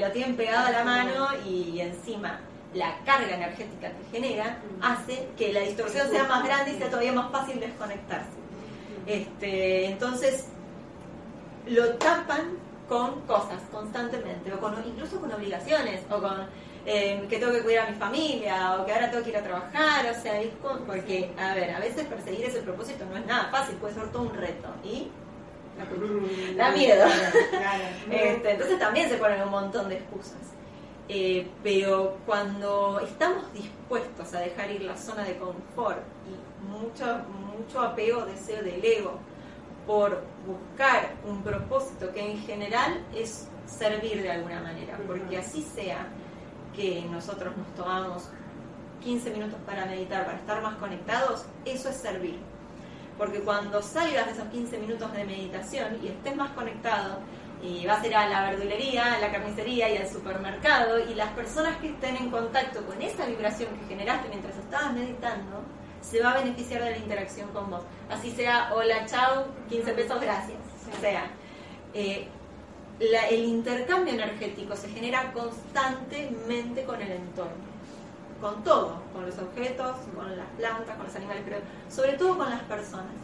lo 0.00 0.10
tienen 0.10 0.36
pegado 0.36 0.66
a 0.66 0.70
la 0.70 0.84
mano 0.84 1.28
y 1.46 1.80
encima 1.80 2.40
la 2.74 2.98
carga 3.04 3.34
energética 3.34 3.90
que 3.90 4.18
genera 4.18 4.58
hace 4.80 5.28
que 5.36 5.52
la 5.52 5.60
distorsión 5.60 6.08
sea 6.10 6.24
más 6.24 6.44
grande 6.44 6.72
y 6.72 6.78
sea 6.78 6.88
todavía 6.88 7.12
más 7.12 7.30
fácil 7.30 7.60
desconectarse. 7.60 8.30
Este, 9.06 9.86
entonces, 9.86 10.46
lo 11.66 11.94
tapan 11.94 12.56
con 12.88 13.22
cosas 13.22 13.60
constantemente, 13.70 14.52
o 14.52 14.60
con, 14.60 14.74
incluso 14.86 15.20
con 15.20 15.32
obligaciones, 15.32 16.00
o 16.10 16.20
con 16.20 16.46
eh, 16.84 17.24
que 17.28 17.38
tengo 17.38 17.52
que 17.52 17.62
cuidar 17.62 17.88
a 17.88 17.90
mi 17.90 17.96
familia, 17.96 18.76
o 18.78 18.86
que 18.86 18.92
ahora 18.92 19.10
tengo 19.10 19.22
que 19.22 19.30
ir 19.30 19.36
a 19.36 19.42
trabajar, 19.42 20.06
o 20.10 20.20
sea, 20.20 20.40
porque, 20.86 21.32
a 21.38 21.54
ver, 21.54 21.70
a 21.70 21.78
veces 21.78 22.06
perseguir 22.06 22.46
ese 22.46 22.60
propósito 22.60 23.04
no 23.06 23.16
es 23.16 23.26
nada 23.26 23.48
fácil, 23.50 23.76
puede 23.76 23.94
ser 23.94 24.08
todo 24.08 24.22
un 24.22 24.34
reto, 24.34 24.68
y 24.84 25.10
da 26.56 26.70
miedo. 26.70 27.06
Este, 28.10 28.50
entonces 28.50 28.78
también 28.78 29.08
se 29.08 29.16
ponen 29.16 29.42
un 29.42 29.50
montón 29.50 29.88
de 29.88 29.96
excusas. 29.96 30.52
Eh, 31.14 31.46
pero 31.62 32.16
cuando 32.24 32.98
estamos 33.00 33.52
dispuestos 33.52 34.32
a 34.32 34.40
dejar 34.40 34.70
ir 34.70 34.80
la 34.80 34.96
zona 34.96 35.24
de 35.24 35.36
confort 35.36 35.98
y 36.26 36.66
mucho, 36.66 37.04
mucho 37.54 37.82
apego, 37.82 38.24
deseo 38.24 38.62
del 38.62 38.82
ego 38.82 39.18
por 39.86 40.22
buscar 40.46 41.12
un 41.28 41.42
propósito 41.42 42.10
que 42.14 42.30
en 42.30 42.38
general 42.38 43.04
es 43.14 43.46
servir 43.66 44.22
de 44.22 44.30
alguna 44.30 44.62
manera, 44.62 44.98
porque 45.06 45.36
así 45.36 45.60
sea 45.60 46.06
que 46.74 47.04
nosotros 47.10 47.54
nos 47.58 47.66
tomamos 47.74 48.30
15 49.04 49.32
minutos 49.32 49.58
para 49.66 49.84
meditar, 49.84 50.24
para 50.24 50.38
estar 50.38 50.62
más 50.62 50.76
conectados, 50.76 51.44
eso 51.66 51.90
es 51.90 51.96
servir. 51.96 52.38
Porque 53.18 53.40
cuando 53.40 53.82
salgas 53.82 54.24
de 54.24 54.32
esos 54.32 54.48
15 54.48 54.78
minutos 54.78 55.12
de 55.12 55.24
meditación 55.24 55.98
y 56.02 56.08
estés 56.08 56.34
más 56.34 56.52
conectado, 56.52 57.18
y 57.62 57.86
vas 57.86 58.02
a 58.02 58.06
ir 58.06 58.14
a 58.16 58.28
la 58.28 58.50
verdulería, 58.50 59.14
a 59.14 59.20
la 59.20 59.30
carnicería 59.30 59.88
y 59.88 59.96
al 59.96 60.08
supermercado 60.08 60.98
y 60.98 61.14
las 61.14 61.30
personas 61.30 61.76
que 61.76 61.90
estén 61.90 62.16
en 62.16 62.30
contacto 62.30 62.84
con 62.84 63.00
esa 63.00 63.24
vibración 63.26 63.70
que 63.78 63.86
generaste 63.86 64.28
mientras 64.28 64.56
estabas 64.56 64.92
meditando, 64.92 65.62
se 66.00 66.20
va 66.20 66.32
a 66.32 66.38
beneficiar 66.38 66.82
de 66.82 66.90
la 66.90 66.96
interacción 66.98 67.48
con 67.50 67.70
vos. 67.70 67.82
Así 68.10 68.32
sea, 68.32 68.72
hola, 68.74 69.06
chao, 69.06 69.46
15 69.68 69.92
pesos, 69.92 70.20
gracias. 70.20 70.58
O 70.96 71.00
sea, 71.00 71.30
eh, 71.94 72.26
el 72.98 73.44
intercambio 73.44 74.14
energético 74.14 74.74
se 74.74 74.88
genera 74.88 75.32
constantemente 75.32 76.82
con 76.84 77.00
el 77.00 77.12
entorno, 77.12 77.52
con 78.40 78.64
todo, 78.64 79.02
con 79.12 79.24
los 79.24 79.38
objetos, 79.38 79.96
con 80.16 80.36
las 80.36 80.48
plantas, 80.56 80.96
con 80.96 81.06
los 81.06 81.14
animales, 81.14 81.42
pero 81.44 81.58
sobre 81.88 82.14
todo 82.14 82.36
con 82.36 82.50
las 82.50 82.62
personas. 82.62 83.14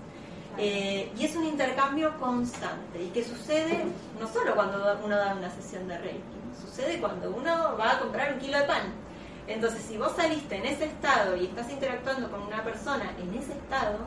Eh, 0.60 1.12
y 1.16 1.24
es 1.24 1.36
un 1.36 1.44
intercambio 1.44 2.18
constante 2.18 3.00
y 3.00 3.10
que 3.10 3.22
sucede 3.22 3.84
no 4.18 4.26
solo 4.26 4.56
cuando 4.56 4.98
uno 5.04 5.16
da 5.16 5.34
una 5.36 5.50
sesión 5.50 5.86
de 5.86 5.96
Reiki, 5.98 6.38
sucede 6.60 7.00
cuando 7.00 7.30
uno 7.30 7.76
va 7.78 7.92
a 7.92 8.00
comprar 8.00 8.32
un 8.34 8.40
kilo 8.40 8.58
de 8.58 8.64
pan. 8.64 8.92
Entonces, 9.46 9.82
si 9.82 9.96
vos 9.96 10.12
saliste 10.16 10.56
en 10.56 10.66
ese 10.66 10.86
estado 10.86 11.36
y 11.36 11.46
estás 11.46 11.70
interactuando 11.70 12.28
con 12.28 12.42
una 12.42 12.64
persona 12.64 13.14
en 13.18 13.38
ese 13.38 13.52
estado, 13.52 13.98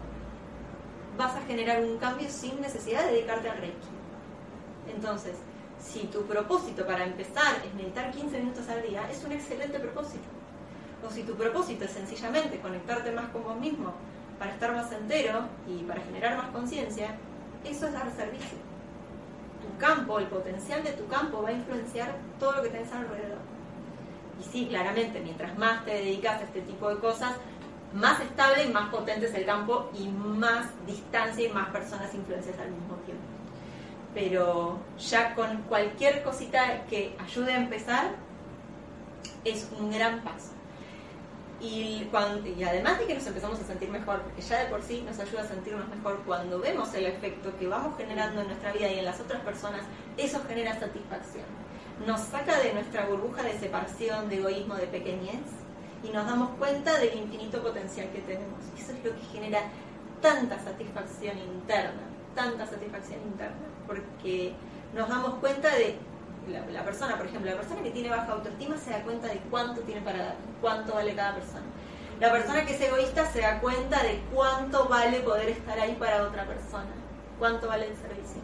vas 1.18 1.36
a 1.36 1.42
generar 1.42 1.82
un 1.82 1.98
cambio 1.98 2.30
sin 2.30 2.60
necesidad 2.60 3.06
de 3.06 3.14
dedicarte 3.14 3.50
al 3.50 3.58
Reiki. 3.58 3.88
Entonces, 4.94 5.38
si 5.80 6.02
tu 6.08 6.26
propósito 6.26 6.86
para 6.86 7.06
empezar 7.06 7.56
es 7.66 7.74
meditar 7.74 8.12
15 8.12 8.38
minutos 8.40 8.68
al 8.68 8.82
día, 8.84 9.10
es 9.10 9.24
un 9.24 9.32
excelente 9.32 9.80
propósito. 9.80 10.28
O 11.08 11.10
si 11.10 11.24
tu 11.24 11.34
propósito 11.36 11.86
es 11.86 11.92
sencillamente 11.92 12.60
conectarte 12.60 13.12
más 13.12 13.30
con 13.30 13.44
vos 13.44 13.58
mismo, 13.58 13.94
para 14.41 14.54
estar 14.54 14.73
más 14.73 14.91
entero 14.91 15.41
y 15.67 15.84
para 15.84 16.01
generar 16.01 16.36
más 16.36 16.47
conciencia, 16.47 17.10
eso 17.63 17.86
es 17.86 17.93
dar 17.93 18.12
servicio. 18.15 18.58
Tu 19.62 19.77
campo, 19.77 20.17
el 20.17 20.25
potencial 20.25 20.84
de 20.84 20.93
tu 20.93 21.06
campo 21.06 21.43
va 21.43 21.49
a 21.49 21.51
influenciar 21.51 22.15
todo 22.39 22.54
lo 22.54 22.63
que 22.63 22.69
tenés 22.69 22.91
alrededor. 22.91 23.38
Y 24.39 24.43
sí, 24.51 24.65
claramente, 24.65 25.19
mientras 25.19 25.56
más 25.60 25.86
te 25.86 25.91
dedicas 25.91 26.41
a 26.41 26.45
este 26.45 26.62
tipo 26.62 26.89
de 26.89 26.97
cosas, 26.97 27.36
más 27.93 28.19
estable 28.19 28.63
y 28.63 28.69
más 28.69 28.89
potente 28.89 29.27
es 29.27 29.34
el 29.36 29.45
campo 29.45 29.91
y 29.93 30.08
más 30.08 30.65
distancia 30.88 31.47
y 31.47 31.54
más 31.54 31.69
personas 31.69 32.12
influencias 32.15 32.58
al 32.58 32.71
mismo 32.71 32.95
tiempo. 33.06 33.23
Pero 34.15 34.80
ya 34.97 35.36
con 35.36 35.62
cualquier 35.69 36.23
cosita 36.23 36.84
que 36.89 37.15
ayude 37.19 37.54
a 37.54 37.58
empezar, 37.58 38.15
es 39.45 39.69
un 39.80 39.91
gran 39.91 40.23
paso. 40.23 40.61
Y, 41.62 42.08
cuando, 42.10 42.47
y 42.50 42.63
además 42.63 42.97
de 42.97 43.06
que 43.06 43.13
nos 43.13 43.28
empezamos 43.28 43.60
a 43.60 43.63
sentir 43.63 43.89
mejor, 43.89 44.21
porque 44.24 44.41
ya 44.41 44.63
de 44.63 44.65
por 44.65 44.82
sí 44.82 45.04
nos 45.06 45.19
ayuda 45.19 45.41
a 45.43 45.47
sentirnos 45.47 45.88
mejor 45.89 46.19
cuando 46.26 46.60
vemos 46.60 46.91
el 46.95 47.06
efecto 47.06 47.56
que 47.60 47.67
vamos 47.67 47.95
generando 47.97 48.41
en 48.41 48.47
nuestra 48.47 48.71
vida 48.71 48.91
y 48.91 48.97
en 48.97 49.06
las 49.06 49.19
otras 49.19 49.41
personas, 49.41 49.82
eso 50.17 50.41
genera 50.47 50.80
satisfacción. 50.80 51.45
Nos 52.08 52.21
saca 52.21 52.58
de 52.60 52.74
nuestra 52.74 53.06
burbuja 53.06 53.43
de 53.43 53.60
separación, 53.60 54.28
de 54.28 54.38
egoísmo, 54.38 54.74
de 54.74 54.88
pequeñez 54.88 55.41
y 56.04 56.10
nos 56.10 56.26
damos 56.26 56.50
cuenta 56.58 56.97
del 56.97 57.15
infinito 57.15 57.62
potencial 57.62 58.10
que 58.10 58.21
tenemos. 58.21 58.60
Eso 58.76 58.93
es 58.93 59.06
lo 59.06 59.15
que 59.15 59.26
genera 59.32 59.62
tanta 60.19 60.58
satisfacción 60.60 61.38
interna, 61.38 62.02
tanta 62.34 62.65
satisfacción 62.65 63.21
interna, 63.21 63.67
porque 63.86 64.54
nos 64.95 65.08
damos 65.10 65.36
cuenta 65.36 65.69
de 65.76 65.97
la, 66.47 66.84
persona, 66.84 67.17
por 67.17 67.27
ejemplo, 67.27 67.51
la 67.51 67.58
persona 67.58 67.82
que 67.82 67.91
tiene 67.91 68.10
baja 68.10 68.32
autoestima 68.32 68.77
se 68.77 68.91
da 68.91 69.04
cuenta 69.04 69.27
de 69.27 69.39
cuánto 69.49 69.82
tiene 69.82 70.01
para 70.01 70.17
dar, 70.17 70.36
cuánto 70.60 70.93
vale 70.93 71.13
cada 71.13 71.36
persona. 71.36 71.63
La 72.19 72.32
persona 72.32 72.65
que 72.65 72.75
es 72.75 72.82
egoísta 72.82 73.32
se 73.32 73.41
da 73.41 73.60
cuenta 73.60 74.01
de 74.04 74.21
cuánto 74.34 74.88
vale 74.88 75.19
poder 75.21 75.49
estar 75.49 75.80
ahí 75.80 75.95
para 75.99 76.23
otra 76.23 76.45
persona, 76.45 76.89
cuánto 77.39 77.67
vale 77.67 77.88
el 77.88 77.95
servicio. 77.95 78.41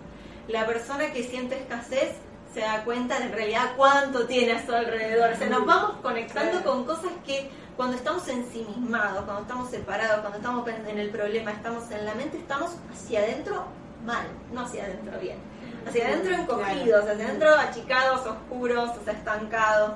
La 0.48 0.66
persona 0.66 1.12
que 1.12 1.24
siente 1.24 1.60
escasez 1.60 2.14
se 2.54 2.62
da 2.62 2.84
cuenta 2.84 3.20
de 3.20 3.26
en 3.26 3.34
realidad 3.34 3.74
cuánto 3.76 4.26
tiene 4.26 4.54
a 4.54 4.66
su 4.66 4.72
alrededor. 4.74 5.32
O 5.32 5.36
sea, 5.36 5.50
nos 5.50 5.66
vamos 5.66 5.98
conectando 6.02 6.64
con 6.64 6.86
cosas 6.86 7.12
que 7.26 7.50
cuando 7.76 7.98
estamos 7.98 8.28
ensimismados, 8.28 9.26
cuando 9.26 9.42
estamos 9.42 9.70
separados, 9.70 10.20
cuando 10.22 10.38
estamos 10.38 10.68
en 10.68 10.98
el 10.98 11.10
problema, 11.10 11.52
estamos 11.52 11.92
en 11.92 12.06
la 12.06 12.16
mente, 12.16 12.38
estamos 12.38 12.72
hacia 12.92 13.20
adentro 13.20 13.66
mal, 14.06 14.26
no 14.52 14.62
hacia 14.62 14.86
adentro 14.86 15.20
bien 15.20 15.57
hacia 15.88 16.08
adentro 16.08 16.36
encogidos, 16.36 17.08
hacia 17.08 17.26
adentro 17.26 17.50
achicados, 17.56 18.26
oscuros, 18.26 18.90
o 18.98 19.04
sea, 19.04 19.14
estancados, 19.14 19.94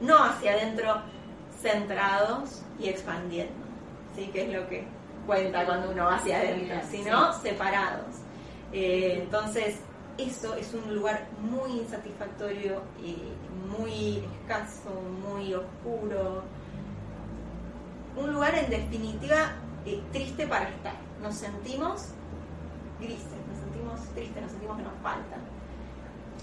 no 0.00 0.22
hacia 0.24 0.52
adentro 0.52 1.02
centrados 1.60 2.62
y 2.78 2.88
expandiendo, 2.88 3.52
¿sí? 4.16 4.26
que 4.32 4.42
es 4.42 4.54
lo 4.54 4.68
que 4.68 4.84
cuenta 5.26 5.64
cuando 5.64 5.90
uno 5.90 6.04
va 6.04 6.16
hacia 6.16 6.38
adentro, 6.38 6.76
sino 6.90 7.32
separados. 7.40 8.06
Eh, 8.72 9.20
entonces, 9.22 9.76
eso 10.18 10.54
es 10.54 10.74
un 10.74 10.94
lugar 10.94 11.26
muy 11.40 11.78
insatisfactorio, 11.80 12.82
y 13.02 13.16
muy 13.68 14.24
escaso, 14.40 14.90
muy 15.26 15.54
oscuro, 15.54 16.42
un 18.16 18.32
lugar 18.32 18.54
en 18.56 18.70
definitiva 18.70 19.52
eh, 19.86 20.02
triste 20.12 20.46
para 20.46 20.68
estar. 20.68 20.94
Nos 21.22 21.34
sentimos 21.36 22.08
grises 23.00 23.42
triste, 24.14 24.40
nos 24.40 24.50
sentimos 24.50 24.76
que 24.76 24.82
nos 24.82 24.94
falta. 25.02 25.36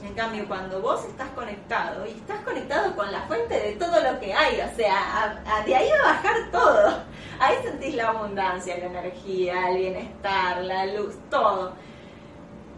En 0.04 0.14
cambio, 0.14 0.48
cuando 0.48 0.82
vos 0.82 1.04
estás 1.06 1.30
conectado 1.32 2.06
y 2.06 2.12
estás 2.12 2.40
conectado 2.42 2.96
con 2.96 3.12
la 3.12 3.22
fuente 3.24 3.60
de 3.60 3.74
todo 3.74 4.00
lo 4.02 4.20
que 4.20 4.34
hay, 4.34 4.62
o 4.62 4.76
sea, 4.76 5.42
de 5.66 5.76
ahí 5.76 5.90
va 5.90 6.10
a 6.10 6.14
bajar 6.14 6.36
todo. 6.52 7.04
Ahí 7.40 7.56
sentís 7.64 7.96
la 7.96 8.10
abundancia, 8.10 8.78
la 8.78 8.86
energía, 8.86 9.70
el 9.70 9.78
bienestar, 9.78 10.64
la 10.64 10.86
luz, 10.86 11.16
todo. 11.30 11.74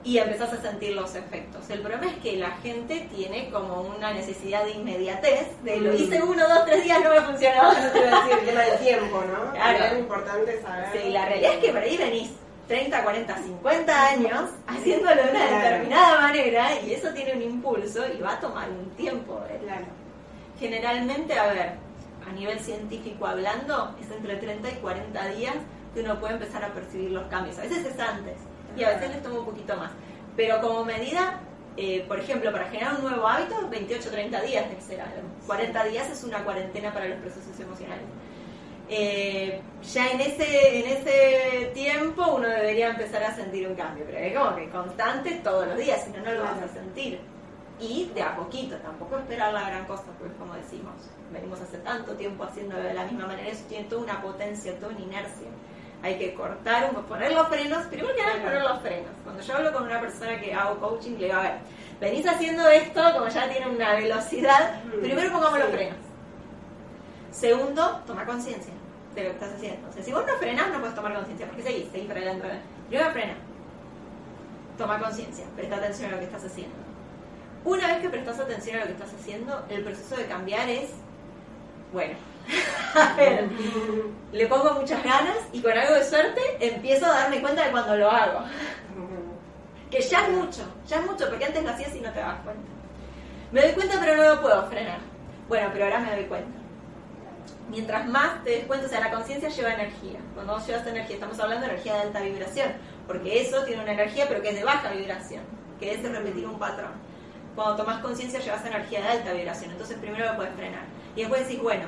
Y 0.03 0.17
empezás 0.17 0.51
a 0.53 0.61
sentir 0.61 0.95
los 0.95 1.13
efectos. 1.13 1.69
El 1.69 1.81
problema 1.81 2.07
es 2.07 2.17
que 2.17 2.37
la 2.37 2.51
gente 2.57 3.07
tiene 3.15 3.51
como 3.51 3.81
una 3.81 4.13
necesidad 4.13 4.65
de 4.65 4.71
inmediatez, 4.71 5.63
de 5.63 5.77
lo 5.79 5.93
hice 5.93 6.23
uno, 6.23 6.47
dos, 6.47 6.65
tres 6.65 6.83
días, 6.83 7.03
no 7.03 7.11
me 7.11 7.21
funcionó. 7.21 7.71
Eso 7.77 7.91
te 7.91 7.99
iba 7.99 8.17
a 8.17 8.21
decir, 8.23 8.39
el 8.39 8.45
tema 8.47 8.61
del 8.61 8.79
tiempo, 8.79 9.23
¿no? 9.31 9.51
Claro. 9.51 9.85
Es 9.85 9.99
importante 9.99 10.59
saber. 10.63 10.87
Sí, 10.91 11.09
la 11.09 11.25
realidad 11.25 11.53
es 11.53 11.59
que 11.59 11.71
por 11.71 11.81
ahí 11.81 11.97
venís 11.97 12.31
30, 12.67 13.03
40, 13.03 13.37
50 13.37 14.07
años 14.07 14.49
haciéndolo 14.67 15.23
de 15.23 15.29
una 15.29 15.45
determinada 15.45 16.21
manera 16.21 16.81
y 16.81 16.93
eso 16.93 17.09
tiene 17.13 17.33
un 17.33 17.41
impulso 17.41 18.01
y 18.07 18.21
va 18.21 18.33
a 18.33 18.39
tomar 18.39 18.69
un 18.69 18.89
tiempo. 18.91 19.41
¿eh? 19.49 19.59
Generalmente, 20.59 21.37
a 21.37 21.47
ver, 21.47 21.73
a 22.27 22.31
nivel 22.33 22.59
científico 22.59 23.25
hablando, 23.25 23.95
es 23.99 24.09
entre 24.11 24.35
30 24.37 24.69
y 24.69 24.73
40 24.75 25.27
días 25.29 25.55
que 25.93 26.01
uno 26.01 26.19
puede 26.19 26.33
empezar 26.33 26.63
a 26.63 26.73
percibir 26.73 27.11
los 27.11 27.25
cambios. 27.27 27.57
A 27.57 27.63
veces 27.63 27.85
es 27.85 27.99
antes 27.99 28.37
y 28.77 28.83
a 28.83 28.89
veces 28.89 29.09
les 29.09 29.23
toma 29.23 29.39
un 29.39 29.45
poquito 29.45 29.75
más. 29.75 29.91
Pero 30.37 30.61
como 30.61 30.85
medida, 30.85 31.39
eh, 31.77 32.05
por 32.07 32.19
ejemplo, 32.19 32.51
para 32.51 32.69
generar 32.69 32.95
un 32.95 33.01
nuevo 33.01 33.27
hábito, 33.27 33.55
28-30 33.69 34.41
días 34.43 34.65
40 35.45 35.83
días 35.85 36.09
es 36.09 36.23
una 36.23 36.43
cuarentena 36.43 36.93
para 36.93 37.07
los 37.07 37.19
procesos 37.19 37.59
emocionales. 37.59 38.05
Eh, 38.93 39.61
ya 39.93 40.11
en 40.11 40.19
ese, 40.19 40.79
en 40.79 40.97
ese 40.97 41.71
tiempo 41.73 42.27
uno 42.35 42.45
debería 42.45 42.89
empezar 42.89 43.23
a 43.23 43.33
sentir 43.33 43.65
un 43.65 43.73
cambio, 43.73 44.03
pero 44.05 44.17
es 44.17 44.37
como 44.37 44.55
que 44.57 44.69
constante 44.69 45.39
todos 45.41 45.65
los 45.65 45.77
días, 45.77 46.03
si 46.03 46.11
no, 46.11 46.17
no 46.17 46.33
lo 46.33 46.43
vas 46.43 46.61
a 46.61 46.67
sentir. 46.67 47.21
Y 47.79 48.11
de 48.13 48.21
a 48.21 48.35
poquito, 48.35 48.75
tampoco 48.79 49.17
esperar 49.17 49.53
la 49.53 49.69
gran 49.69 49.85
cosa, 49.85 50.03
porque 50.19 50.35
como 50.35 50.55
decimos, 50.55 50.93
venimos 51.31 51.61
hace 51.61 51.77
tanto 51.77 52.15
tiempo 52.15 52.43
haciéndolo 52.43 52.83
de 52.83 52.93
la 52.93 53.05
misma 53.05 53.27
manera, 53.27 53.47
eso 53.47 53.63
tiene 53.69 53.85
toda 53.85 54.01
una 54.01 54.21
potencia, 54.21 54.77
toda 54.77 54.91
una 54.91 54.99
inercia. 54.99 55.47
Hay 56.03 56.17
que 56.17 56.33
cortar, 56.33 56.91
poner 57.07 57.31
los 57.31 57.47
frenos, 57.47 57.85
primero 57.85 58.13
que 58.13 58.23
nada 58.23 58.43
poner 58.43 58.61
los 58.61 58.81
frenos. 58.81 59.11
Cuando 59.23 59.41
yo 59.41 59.55
hablo 59.55 59.71
con 59.71 59.83
una 59.83 60.01
persona 60.01 60.37
que 60.37 60.53
hago 60.53 60.77
coaching, 60.81 61.11
le 61.11 61.27
digo, 61.27 61.35
a 61.35 61.43
ver, 61.43 61.53
venís 62.01 62.27
haciendo 62.27 62.67
esto, 62.67 63.01
como 63.13 63.29
ya 63.29 63.49
tiene 63.49 63.69
una 63.69 63.95
velocidad, 63.95 64.81
primero 65.01 65.31
pongamos 65.31 65.59
los 65.59 65.69
frenos. 65.69 65.97
Segundo, 67.31 68.01
toma 68.05 68.25
conciencia 68.25 68.80
de 69.15 69.23
lo 69.23 69.29
que 69.29 69.35
estás 69.35 69.53
haciendo. 69.53 69.87
Si 70.01 70.11
vos 70.11 70.25
no 70.25 70.33
frenás, 70.35 70.69
no 70.69 70.79
puedes 70.79 70.95
tomar 70.95 71.13
conciencia, 71.13 71.47
porque 71.47 71.63
seguís, 71.63 71.91
seguís 71.91 72.07
para 72.07 72.19
adelante. 72.19 72.47
Primero 72.87 73.11
frena. 73.11 73.35
Toma 74.77 74.99
conciencia, 74.99 75.45
presta 75.55 75.75
atención 75.75 76.09
a 76.09 76.13
lo 76.13 76.19
que 76.19 76.25
estás 76.25 76.45
haciendo. 76.45 76.75
Una 77.63 77.87
vez 77.87 77.97
que 77.97 78.09
prestas 78.09 78.39
atención 78.39 78.77
a 78.77 78.79
lo 78.79 78.85
que 78.87 78.93
estás 78.93 79.13
haciendo, 79.13 79.65
el 79.69 79.83
proceso 79.83 80.15
de 80.15 80.25
cambiar 80.25 80.67
es, 80.69 80.91
bueno, 81.93 82.15
a 82.95 83.13
ver, 83.13 83.49
le 84.31 84.47
pongo 84.47 84.73
muchas 84.73 85.03
ganas 85.03 85.37
y 85.51 85.61
con 85.61 85.71
algo 85.77 85.93
de 85.93 86.03
suerte 86.03 86.41
empiezo 86.59 87.05
a 87.05 87.19
darme 87.19 87.41
cuenta 87.41 87.65
de 87.65 87.71
cuando 87.71 87.95
lo 87.97 88.09
hago. 88.09 88.45
Que 89.91 90.01
ya 90.01 90.25
es 90.25 90.29
mucho, 90.29 90.63
ya 90.87 90.99
es 90.99 91.05
mucho, 91.05 91.29
porque 91.29 91.45
antes 91.45 91.63
lo 91.63 91.69
hacías 91.69 91.93
y 91.93 91.99
no 91.99 92.11
te 92.13 92.19
das 92.19 92.39
cuenta. 92.43 92.63
Me 93.51 93.61
doy 93.61 93.73
cuenta 93.73 93.97
pero 93.99 94.15
no 94.15 94.35
lo 94.35 94.41
puedo 94.41 94.65
frenar. 94.67 94.99
Bueno, 95.49 95.69
pero 95.73 95.85
ahora 95.85 95.99
me 95.99 96.15
doy 96.15 96.25
cuenta 96.25 96.60
mientras 97.69 98.07
más 98.07 98.43
te 98.43 98.51
des 98.51 98.65
cuenta, 98.65 98.85
o 98.85 98.89
sea, 98.89 98.99
la 98.99 99.11
conciencia 99.11 99.49
lleva 99.49 99.73
energía. 99.73 100.19
Cuando 100.33 100.53
vos 100.53 100.67
llevas 100.67 100.85
energía, 100.87 101.15
estamos 101.15 101.39
hablando 101.39 101.65
de 101.65 101.73
energía 101.73 101.95
de 101.95 102.01
alta 102.01 102.21
vibración, 102.21 102.71
porque 103.07 103.41
eso 103.41 103.63
tiene 103.63 103.83
una 103.83 103.93
energía, 103.93 104.25
pero 104.27 104.41
que 104.41 104.49
es 104.49 104.55
de 104.55 104.63
baja 104.63 104.91
vibración, 104.91 105.43
que 105.79 105.93
es 105.93 106.03
de 106.03 106.09
repetir 106.09 106.45
un 106.45 106.59
patrón. 106.59 106.91
Cuando 107.55 107.75
tomas 107.75 108.01
conciencia, 108.01 108.39
llevas 108.39 108.65
energía 108.65 109.01
de 109.01 109.07
alta 109.07 109.33
vibración, 109.33 109.71
entonces 109.71 109.97
primero 109.97 110.25
lo 110.25 110.35
puedes 110.35 110.53
frenar. 110.55 110.83
Y 111.15 111.21
después 111.21 111.47
decís, 111.47 111.61
bueno, 111.61 111.85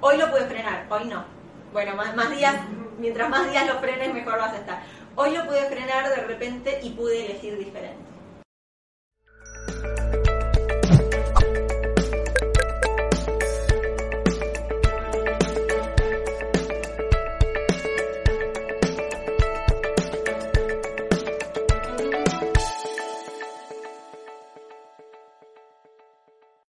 hoy 0.00 0.16
lo 0.16 0.30
puedes 0.30 0.48
frenar, 0.48 0.86
hoy 0.90 1.04
no. 1.04 1.24
Bueno, 1.72 1.94
más 1.94 2.30
días, 2.30 2.56
mientras 2.98 3.28
más 3.28 3.48
días 3.50 3.66
lo 3.66 3.78
frenes, 3.78 4.12
mejor 4.12 4.38
vas 4.38 4.52
a 4.52 4.56
estar. 4.56 4.82
Hoy 5.14 5.36
lo 5.36 5.46
pude 5.46 5.64
frenar 5.66 6.08
de 6.08 6.16
repente 6.16 6.80
y 6.82 6.90
pude 6.90 7.26
elegir 7.26 7.56
diferente 7.58 7.99